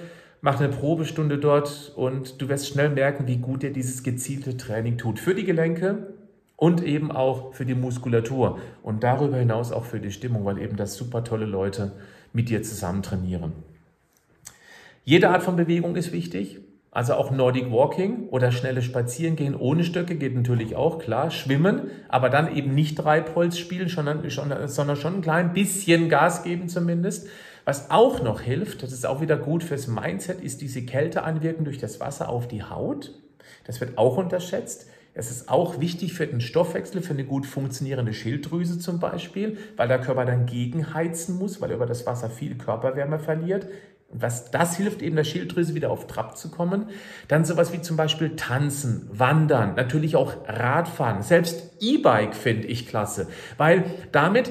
mach 0.40 0.60
eine 0.60 0.68
Probestunde 0.68 1.38
dort 1.38 1.92
und 1.96 2.40
du 2.40 2.48
wirst 2.48 2.68
schnell 2.68 2.90
merken, 2.90 3.26
wie 3.26 3.38
gut 3.38 3.62
dir 3.62 3.72
dieses 3.72 4.02
gezielte 4.02 4.56
Training 4.56 4.98
tut. 4.98 5.18
Für 5.18 5.34
die 5.34 5.44
Gelenke 5.44 6.14
und 6.56 6.82
eben 6.82 7.12
auch 7.12 7.54
für 7.54 7.64
die 7.64 7.74
Muskulatur 7.74 8.58
und 8.82 9.04
darüber 9.04 9.36
hinaus 9.36 9.70
auch 9.70 9.84
für 9.84 10.00
die 10.00 10.10
Stimmung, 10.10 10.44
weil 10.44 10.58
eben 10.58 10.76
das 10.76 10.96
super 10.96 11.22
tolle 11.22 11.46
Leute 11.46 11.92
mit 12.32 12.48
dir 12.48 12.62
zusammen 12.62 13.02
trainieren. 13.02 13.52
Jede 15.04 15.30
Art 15.30 15.42
von 15.42 15.56
Bewegung 15.56 15.96
ist 15.96 16.12
wichtig. 16.12 16.60
Also 16.90 17.14
auch 17.14 17.31
Nordic 17.31 17.70
Walking 17.70 18.29
oder 18.31 18.51
schnelle 18.51 18.83
Spazierengehen 18.83 19.55
ohne 19.55 19.85
Stöcke 19.85 20.16
geht 20.16 20.35
natürlich 20.35 20.74
auch, 20.74 20.98
klar. 20.98 21.31
Schwimmen, 21.31 21.90
aber 22.09 22.31
dann 22.31 22.55
eben 22.55 22.74
nicht 22.74 22.96
Treibholz 22.96 23.59
spielen, 23.59 23.88
sondern, 23.88 24.29
sondern 24.68 24.96
schon 24.96 25.16
ein 25.16 25.22
klein 25.22 25.53
bisschen 25.53 26.09
Gas 26.09 26.44
geben 26.44 26.68
zumindest. 26.68 27.29
Was 27.64 27.90
auch 27.90 28.22
noch 28.22 28.40
hilft, 28.40 28.83
das 28.83 28.92
ist 28.92 29.05
auch 29.05 29.20
wieder 29.20 29.37
gut 29.37 29.62
fürs 29.62 29.88
Mindset, 29.88 30.40
ist 30.40 30.62
diese 30.62 30.87
Kälteeinwirkung 30.87 31.66
durch 31.66 31.79
das 31.79 32.01
Wasser 32.01 32.31
auf 32.31 32.48
die 32.48 32.62
Haut. 32.62 33.12
Das 33.64 33.81
wird 33.83 33.98
auch 33.98 34.16
unterschätzt. 34.16 34.87
Es 35.12 35.31
ist 35.31 35.51
auch 35.51 35.81
wichtig 35.81 36.14
für 36.14 36.27
den 36.27 36.40
Stoffwechsel, 36.40 37.03
für 37.03 37.12
eine 37.12 37.24
gut 37.24 37.44
funktionierende 37.44 38.14
Schilddrüse 38.14 38.79
zum 38.79 39.01
Beispiel, 39.01 39.59
weil 39.77 39.88
der 39.88 40.01
Körper 40.01 40.24
dann 40.24 40.46
gegenheizen 40.46 41.37
muss, 41.37 41.61
weil 41.61 41.70
er 41.70 41.77
über 41.77 41.87
das 41.87 42.07
Wasser 42.07 42.31
viel 42.31 42.57
Körperwärme 42.57 43.18
verliert. 43.18 43.66
Was 44.10 44.50
das 44.50 44.76
hilft, 44.76 45.02
eben 45.02 45.16
der 45.16 45.24
Schilddrüse 45.24 45.74
wieder 45.74 45.90
auf 45.90 46.06
Trab 46.06 46.38
zu 46.38 46.50
kommen. 46.50 46.88
Dann 47.28 47.44
sowas 47.44 47.74
wie 47.74 47.82
zum 47.82 47.98
Beispiel 47.98 48.36
Tanzen, 48.36 49.08
Wandern, 49.12 49.74
natürlich 49.74 50.16
auch 50.16 50.34
Radfahren. 50.46 51.22
Selbst 51.22 51.76
E-Bike 51.80 52.34
finde 52.34 52.68
ich 52.68 52.88
klasse, 52.88 53.28
weil 53.58 53.84
damit 54.10 54.50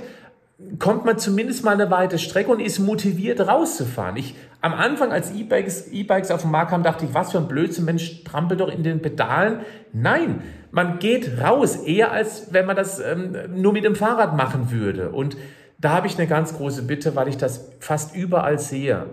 kommt 0.79 1.05
man 1.05 1.19
zumindest 1.19 1.63
mal 1.63 1.73
eine 1.73 1.91
weite 1.91 2.17
Strecke 2.17 2.51
und 2.51 2.59
ist 2.59 2.79
motiviert 2.79 3.39
rauszufahren. 3.41 4.15
Ich, 4.17 4.35
am 4.61 4.73
Anfang, 4.73 5.11
als 5.11 5.31
E-Bikes, 5.31 5.91
E-Bikes 5.91 6.31
auf 6.31 6.41
den 6.41 6.51
Markt 6.51 6.71
kamen, 6.71 6.83
dachte 6.83 7.05
ich, 7.05 7.13
was 7.13 7.31
für 7.31 7.37
ein 7.37 7.47
Blödsinn, 7.47 7.85
Mensch, 7.85 8.23
trampel 8.23 8.57
doch 8.57 8.69
in 8.69 8.83
den 8.83 9.01
Pedalen. 9.01 9.61
Nein, 9.93 10.41
man 10.71 10.99
geht 10.99 11.39
raus, 11.41 11.75
eher 11.75 12.11
als 12.11 12.53
wenn 12.53 12.65
man 12.65 12.75
das 12.75 12.99
ähm, 12.99 13.35
nur 13.55 13.73
mit 13.73 13.85
dem 13.85 13.95
Fahrrad 13.95 14.35
machen 14.35 14.71
würde. 14.71 15.11
Und 15.11 15.37
da 15.79 15.91
habe 15.91 16.07
ich 16.07 16.17
eine 16.17 16.27
ganz 16.27 16.55
große 16.55 16.83
Bitte, 16.83 17.15
weil 17.15 17.27
ich 17.27 17.37
das 17.37 17.69
fast 17.79 18.15
überall 18.15 18.57
sehe 18.57 19.05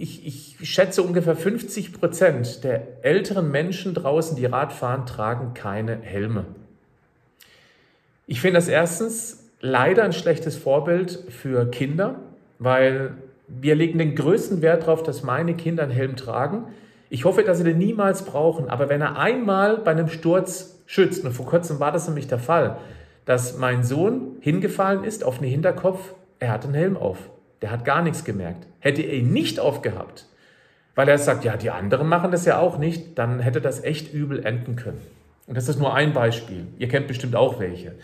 ich, 0.00 0.26
ich 0.26 0.70
schätze 0.70 1.02
ungefähr 1.02 1.36
50 1.36 1.92
Prozent 1.92 2.64
der 2.64 3.04
älteren 3.04 3.50
Menschen 3.50 3.94
draußen, 3.94 4.36
die 4.36 4.46
Rad 4.46 4.72
fahren, 4.72 5.06
tragen 5.06 5.54
keine 5.54 5.98
Helme. 6.00 6.44
Ich 8.26 8.40
finde 8.40 8.58
das 8.58 8.68
erstens 8.68 9.44
leider 9.60 10.04
ein 10.04 10.12
schlechtes 10.12 10.56
Vorbild 10.56 11.24
für 11.28 11.70
Kinder, 11.70 12.20
weil 12.58 13.14
wir 13.48 13.74
legen 13.74 13.98
den 13.98 14.14
größten 14.14 14.62
Wert 14.62 14.82
darauf, 14.82 15.02
dass 15.02 15.22
meine 15.22 15.54
Kinder 15.54 15.82
einen 15.82 15.92
Helm 15.92 16.16
tragen. 16.16 16.64
Ich 17.10 17.24
hoffe, 17.24 17.42
dass 17.42 17.58
sie 17.58 17.64
den 17.64 17.78
niemals 17.78 18.24
brauchen, 18.24 18.68
aber 18.68 18.88
wenn 18.88 19.00
er 19.00 19.18
einmal 19.18 19.78
bei 19.78 19.90
einem 19.90 20.08
Sturz 20.08 20.78
schützt, 20.86 21.24
und 21.24 21.32
vor 21.32 21.46
kurzem 21.46 21.80
war 21.80 21.92
das 21.92 22.06
nämlich 22.06 22.26
der 22.26 22.38
Fall, 22.38 22.78
dass 23.24 23.58
mein 23.58 23.84
Sohn 23.84 24.36
hingefallen 24.40 25.04
ist 25.04 25.24
auf 25.24 25.38
den 25.38 25.48
Hinterkopf, 25.48 26.14
er 26.40 26.50
hat 26.50 26.64
einen 26.64 26.74
Helm 26.74 26.96
auf. 26.96 27.18
Der 27.64 27.70
hat 27.70 27.86
gar 27.86 28.02
nichts 28.02 28.24
gemerkt. 28.24 28.66
Hätte 28.78 29.00
er 29.00 29.14
ihn 29.14 29.32
nicht 29.32 29.58
aufgehabt, 29.58 30.26
weil 30.94 31.08
er 31.08 31.16
sagt, 31.16 31.44
ja, 31.44 31.56
die 31.56 31.70
anderen 31.70 32.08
machen 32.08 32.30
das 32.30 32.44
ja 32.44 32.58
auch 32.58 32.76
nicht, 32.76 33.18
dann 33.18 33.40
hätte 33.40 33.62
das 33.62 33.82
echt 33.82 34.12
übel 34.12 34.44
enden 34.44 34.76
können. 34.76 35.00
Und 35.46 35.56
das 35.56 35.70
ist 35.70 35.78
nur 35.78 35.94
ein 35.94 36.12
Beispiel. 36.12 36.66
Ihr 36.76 36.88
kennt 36.88 37.06
bestimmt 37.06 37.34
auch 37.34 37.60
welche. 37.60 37.94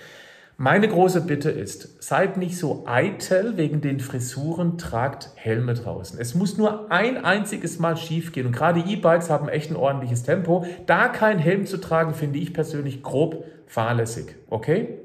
Meine 0.57 0.88
große 0.88 1.20
Bitte 1.20 1.51
ist, 1.51 2.03
seid 2.03 2.38
nicht 2.38 2.57
so 2.57 2.85
eitel 2.87 3.59
wegen 3.59 3.83
den 3.83 4.01
Frisuren, 4.01 4.79
tragt 4.79 5.29
Helme 5.35 5.75
draußen. 5.75 6.18
Es 6.18 6.35
muss 6.35 6.57
nur 6.57 6.90
ein 6.90 7.23
einziges 7.23 7.79
Mal 7.79 7.99
schief 7.99 8.33
gehen. 8.33 8.46
Und 8.46 8.53
gerade 8.53 8.81
E-Bikes 8.81 9.29
haben 9.29 9.51
echt 9.51 9.70
ein 9.70 9.77
ordentliches 9.77 10.23
Tempo. 10.23 10.64
Da 10.87 11.09
kein 11.09 11.38
Helm 11.38 11.66
zu 11.66 11.77
tragen, 11.77 12.14
finde 12.14 12.38
ich 12.38 12.55
persönlich 12.55 13.03
grob 13.03 13.44
fahrlässig. 13.66 14.37
Okay? 14.49 15.01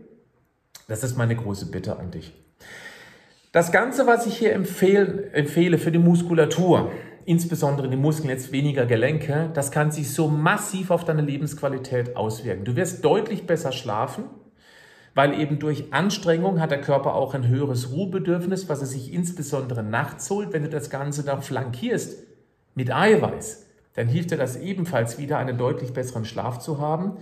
Das 0.88 1.04
ist 1.04 1.18
meine 1.18 1.36
große 1.36 1.66
Bitte 1.66 2.00
an 2.00 2.12
dich. 2.12 2.32
Das 3.56 3.72
Ganze, 3.72 4.06
was 4.06 4.26
ich 4.26 4.38
hier 4.38 4.52
empfehle, 4.52 5.32
empfehle 5.32 5.78
für 5.78 5.90
die 5.90 5.98
Muskulatur, 5.98 6.92
insbesondere 7.24 7.88
die 7.88 7.96
Muskeln, 7.96 8.28
jetzt 8.28 8.52
weniger 8.52 8.86
Gelenke, 8.86 9.50
das 9.54 9.72
kann 9.72 9.92
sich 9.92 10.14
so 10.14 10.28
massiv 10.28 10.92
auf 10.92 11.06
deine 11.06 11.22
Lebensqualität 11.22 12.18
auswirken. 12.18 12.66
Du 12.66 12.76
wirst 12.76 13.06
deutlich 13.06 13.48
besser 13.48 13.72
schlafen, 13.72 14.26
weil 15.14 15.40
eben 15.40 15.58
durch 15.58 15.94
Anstrengung 15.94 16.60
hat 16.60 16.72
der 16.72 16.82
Körper 16.82 17.16
auch 17.16 17.34
ein 17.34 17.48
höheres 17.48 17.94
Ruhebedürfnis, 17.94 18.68
was 18.68 18.82
er 18.82 18.88
sich 18.88 19.14
insbesondere 19.14 19.84
nachts 19.84 20.30
holt. 20.30 20.52
Wenn 20.52 20.64
du 20.64 20.70
das 20.70 20.90
Ganze 20.90 21.24
dann 21.24 21.42
flankierst 21.42 22.24
mit 22.74 22.94
Eiweiß, 22.94 23.68
dann 23.94 24.10
hilft 24.10 24.32
dir 24.32 24.38
das 24.38 24.58
ebenfalls 24.58 25.18
wieder, 25.18 25.38
einen 25.38 25.58
deutlich 25.58 25.94
besseren 25.94 26.26
Schlaf 26.26 26.60
zu 26.60 26.82
haben. 26.82 27.20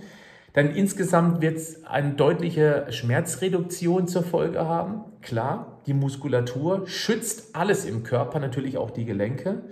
Dann 0.52 0.74
insgesamt 0.74 1.42
wird 1.42 1.58
es 1.58 1.84
eine 1.84 2.14
deutliche 2.14 2.86
Schmerzreduktion 2.90 4.08
zur 4.08 4.24
Folge 4.24 4.66
haben. 4.66 5.04
Klar, 5.22 5.73
die 5.86 5.94
Muskulatur 5.94 6.86
schützt 6.86 7.54
alles 7.54 7.84
im 7.84 8.02
Körper, 8.02 8.38
natürlich 8.38 8.78
auch 8.78 8.90
die 8.90 9.04
Gelenke. 9.04 9.62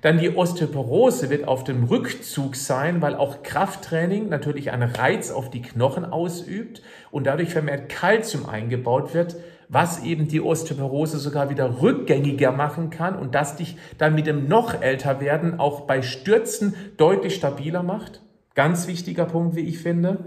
Dann 0.00 0.18
die 0.18 0.34
Osteoporose 0.34 1.28
wird 1.28 1.48
auf 1.48 1.64
dem 1.64 1.84
Rückzug 1.84 2.54
sein, 2.54 3.02
weil 3.02 3.16
auch 3.16 3.42
Krafttraining 3.42 4.28
natürlich 4.28 4.70
einen 4.70 4.88
Reiz 4.88 5.30
auf 5.30 5.50
die 5.50 5.62
Knochen 5.62 6.04
ausübt 6.04 6.82
und 7.10 7.26
dadurch 7.26 7.50
vermehrt 7.50 7.88
Kalzium 7.88 8.48
eingebaut 8.48 9.12
wird, 9.12 9.36
was 9.68 10.02
eben 10.04 10.28
die 10.28 10.40
Osteoporose 10.40 11.18
sogar 11.18 11.50
wieder 11.50 11.82
rückgängiger 11.82 12.52
machen 12.52 12.90
kann 12.90 13.18
und 13.18 13.34
das 13.34 13.56
dich 13.56 13.76
dann 13.98 14.14
mit 14.14 14.26
dem 14.26 14.48
noch 14.48 14.80
älter 14.80 15.20
werden 15.20 15.58
auch 15.58 15.82
bei 15.82 16.00
Stürzen 16.00 16.74
deutlich 16.96 17.34
stabiler 17.34 17.82
macht. 17.82 18.22
Ganz 18.54 18.86
wichtiger 18.86 19.26
Punkt, 19.26 19.56
wie 19.56 19.68
ich 19.68 19.78
finde. 19.78 20.24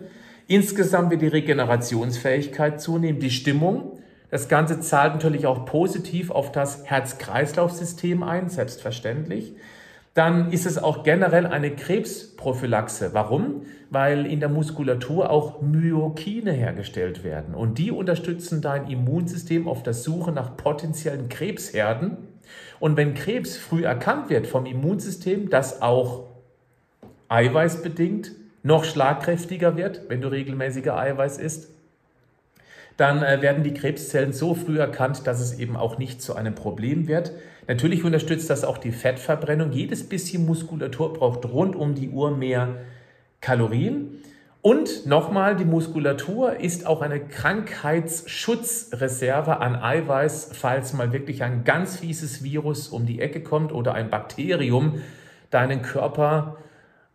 Insgesamt 0.48 1.12
wird 1.12 1.22
die 1.22 1.28
Regenerationsfähigkeit 1.28 2.82
zunehmen, 2.82 3.20
die 3.20 3.32
Stimmung. 3.32 3.91
Das 4.32 4.48
Ganze 4.48 4.80
zahlt 4.80 5.14
natürlich 5.14 5.46
auch 5.46 5.66
positiv 5.66 6.32
auf 6.32 6.52
das 6.54 6.86
Herz-Kreislauf-System 6.86 8.24
ein, 8.24 8.50
selbstverständlich. 8.50 9.54
Dann 10.14 10.52
ist 10.52 10.66
es 10.66 10.78
auch 10.78 11.04
generell 11.04 11.46
eine 11.46 11.72
Krebsprophylaxe. 11.72 13.14
Warum? 13.14 13.66
Weil 13.90 14.26
in 14.26 14.40
der 14.40 14.50
Muskulatur 14.50 15.30
auch 15.30 15.62
Myokine 15.62 16.54
hergestellt 16.54 17.26
werden. 17.26 17.54
Und 17.54 17.78
die 17.78 17.92
unterstützen 17.92 18.62
dein 18.62 18.88
Immunsystem 18.90 19.68
auf 19.68 19.84
der 19.84 19.94
Suche 19.94 20.32
nach 20.32 20.56
potenziellen 20.56 21.28
Krebsherden. 21.28 22.18
Und 22.80 22.96
wenn 22.98 23.14
Krebs 23.14 23.58
früh 23.58 23.84
erkannt 23.84 24.30
wird 24.30 24.48
vom 24.48 24.66
Immunsystem, 24.66 25.50
das 25.50 25.82
auch 25.82 26.28
eiweißbedingt 27.28 28.32
noch 28.64 28.86
schlagkräftiger 28.86 29.76
wird, 29.76 30.10
wenn 30.10 30.22
du 30.22 30.30
regelmäßiger 30.30 30.98
Eiweiß 30.98 31.38
isst, 31.38 31.70
dann 32.98 33.24
äh, 33.24 33.42
werden 33.42 33.64
die 33.64 33.74
Krebszellen 33.74 34.34
so 34.34 34.54
früh 34.54 34.80
erkannt, 34.80 35.28
dass 35.28 35.40
es 35.40 35.58
eben 35.58 35.76
auch 35.76 35.98
nicht 35.98 36.22
zu 36.22 36.36
einem 36.36 36.56
Problem 36.56 37.08
wird. 37.08 37.32
Natürlich 37.68 38.04
unterstützt 38.04 38.50
das 38.50 38.64
auch 38.64 38.78
die 38.78 38.92
Fettverbrennung. 38.92 39.72
Jedes 39.72 40.08
bisschen 40.08 40.46
Muskulatur 40.46 41.14
braucht 41.14 41.46
rund 41.46 41.76
um 41.76 41.96
die 41.96 42.10
Uhr 42.10 42.36
mehr 42.36 42.76
Kalorien. 43.40 44.22
Und 44.62 45.08
nochmal, 45.08 45.56
die 45.56 45.66
Muskulatur 45.66 46.60
ist 46.60 46.86
auch 46.86 47.02
eine 47.02 47.20
Krankheitsschutzreserve 47.20 49.60
an 49.60 49.76
Eiweiß, 49.76 50.52
falls 50.54 50.94
mal 50.94 51.12
wirklich 51.14 51.42
ein 51.42 51.64
ganz 51.64 51.98
fieses 51.98 52.44
Virus 52.44 52.88
um 52.88 53.08
die 53.08 53.22
Ecke 53.22 53.42
kommt 53.42 53.72
oder 53.72 53.96
ein 53.96 54.12
Bakterium 54.12 55.02
deinen 55.50 55.82
Körper 55.82 56.58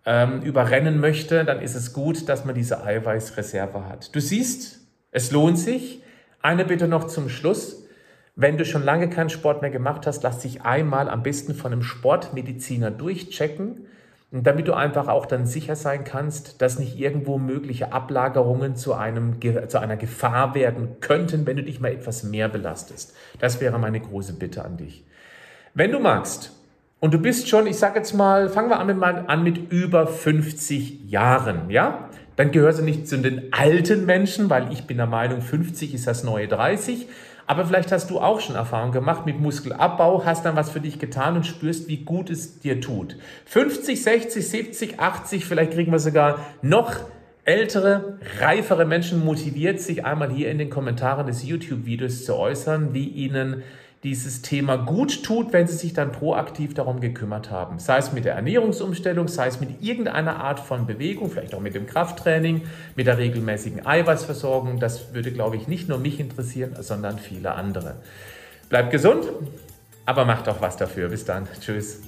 ähm, 0.04 0.42
überrennen 0.42 0.98
möchte, 0.98 1.44
dann 1.44 1.60
ist 1.60 1.76
es 1.76 1.92
gut, 1.92 2.28
dass 2.28 2.44
man 2.44 2.56
diese 2.56 2.84
Eiweißreserve 2.84 3.88
hat. 3.88 4.12
Du 4.14 4.20
siehst, 4.20 4.80
es 5.16 5.32
lohnt 5.32 5.58
sich. 5.58 6.02
Eine 6.42 6.66
Bitte 6.66 6.86
noch 6.86 7.04
zum 7.04 7.28
Schluss. 7.30 7.86
Wenn 8.34 8.58
du 8.58 8.66
schon 8.66 8.84
lange 8.84 9.08
keinen 9.08 9.30
Sport 9.30 9.62
mehr 9.62 9.70
gemacht 9.70 10.06
hast, 10.06 10.22
lass 10.22 10.40
dich 10.40 10.62
einmal 10.62 11.08
am 11.08 11.22
besten 11.22 11.54
von 11.54 11.72
einem 11.72 11.82
Sportmediziner 11.82 12.90
durchchecken 12.90 13.86
damit 14.32 14.66
du 14.68 14.74
einfach 14.74 15.08
auch 15.08 15.24
dann 15.24 15.46
sicher 15.46 15.76
sein 15.76 16.04
kannst, 16.04 16.60
dass 16.60 16.78
nicht 16.78 16.98
irgendwo 16.98 17.38
mögliche 17.38 17.92
Ablagerungen 17.92 18.76
zu, 18.76 18.92
einem, 18.92 19.38
zu 19.68 19.78
einer 19.78 19.96
Gefahr 19.96 20.54
werden 20.54 20.96
könnten, 21.00 21.46
wenn 21.46 21.56
du 21.56 21.62
dich 21.62 21.80
mal 21.80 21.92
etwas 21.92 22.24
mehr 22.24 22.48
belastest. 22.48 23.14
Das 23.38 23.60
wäre 23.60 23.78
meine 23.78 24.00
große 24.00 24.34
Bitte 24.34 24.64
an 24.64 24.76
dich. 24.76 25.04
Wenn 25.74 25.92
du 25.92 26.00
magst 26.00 26.52
und 26.98 27.14
du 27.14 27.18
bist 27.18 27.48
schon, 27.48 27.66
ich 27.66 27.78
sage 27.78 27.98
jetzt 27.98 28.14
mal, 28.14 28.48
fangen 28.48 28.68
wir 28.68 28.80
an 28.80 28.86
mit, 28.86 29.02
an 29.02 29.42
mit 29.44 29.72
über 29.72 30.06
50 30.06 31.08
Jahren, 31.08 31.70
ja? 31.70 32.10
Dann 32.36 32.52
gehörst 32.52 32.78
du 32.78 32.84
nicht 32.84 33.08
zu 33.08 33.18
den 33.18 33.52
alten 33.52 34.06
Menschen, 34.06 34.50
weil 34.50 34.72
ich 34.72 34.84
bin 34.84 34.98
der 34.98 35.06
Meinung, 35.06 35.40
50 35.40 35.94
ist 35.94 36.06
das 36.06 36.22
neue 36.22 36.48
30. 36.48 37.08
Aber 37.46 37.64
vielleicht 37.64 37.92
hast 37.92 38.10
du 38.10 38.18
auch 38.18 38.40
schon 38.40 38.56
Erfahrung 38.56 38.90
gemacht 38.90 39.24
mit 39.24 39.40
Muskelabbau, 39.40 40.24
hast 40.24 40.44
dann 40.44 40.56
was 40.56 40.70
für 40.70 40.80
dich 40.80 40.98
getan 40.98 41.36
und 41.36 41.46
spürst, 41.46 41.88
wie 41.88 41.98
gut 41.98 42.28
es 42.28 42.58
dir 42.58 42.80
tut. 42.80 43.16
50, 43.46 44.02
60, 44.02 44.48
70, 44.48 45.00
80, 45.00 45.44
vielleicht 45.44 45.72
kriegen 45.72 45.92
wir 45.92 46.00
sogar 46.00 46.40
noch 46.60 46.96
ältere, 47.44 48.18
reifere 48.40 48.84
Menschen 48.84 49.24
motiviert, 49.24 49.80
sich 49.80 50.04
einmal 50.04 50.30
hier 50.30 50.50
in 50.50 50.58
den 50.58 50.70
Kommentaren 50.70 51.28
des 51.28 51.46
YouTube-Videos 51.46 52.24
zu 52.24 52.34
äußern, 52.34 52.92
wie 52.92 53.06
ihnen 53.06 53.62
dieses 54.02 54.42
Thema 54.42 54.76
gut 54.76 55.24
tut, 55.24 55.52
wenn 55.52 55.66
sie 55.66 55.76
sich 55.76 55.92
dann 55.92 56.12
proaktiv 56.12 56.74
darum 56.74 57.00
gekümmert 57.00 57.50
haben. 57.50 57.78
Sei 57.78 57.98
es 57.98 58.12
mit 58.12 58.24
der 58.24 58.34
Ernährungsumstellung, 58.34 59.28
sei 59.28 59.48
es 59.48 59.60
mit 59.60 59.82
irgendeiner 59.82 60.36
Art 60.36 60.60
von 60.60 60.86
Bewegung, 60.86 61.30
vielleicht 61.30 61.54
auch 61.54 61.60
mit 61.60 61.74
dem 61.74 61.86
Krafttraining, 61.86 62.62
mit 62.94 63.06
der 63.06 63.18
regelmäßigen 63.18 63.86
Eiweißversorgung. 63.86 64.78
Das 64.78 65.14
würde, 65.14 65.32
glaube 65.32 65.56
ich, 65.56 65.66
nicht 65.66 65.88
nur 65.88 65.98
mich 65.98 66.20
interessieren, 66.20 66.76
sondern 66.80 67.18
viele 67.18 67.52
andere. 67.52 67.96
Bleibt 68.68 68.90
gesund, 68.90 69.28
aber 70.04 70.24
macht 70.24 70.48
auch 70.48 70.60
was 70.60 70.76
dafür. 70.76 71.08
Bis 71.08 71.24
dann. 71.24 71.48
Tschüss. 71.60 72.00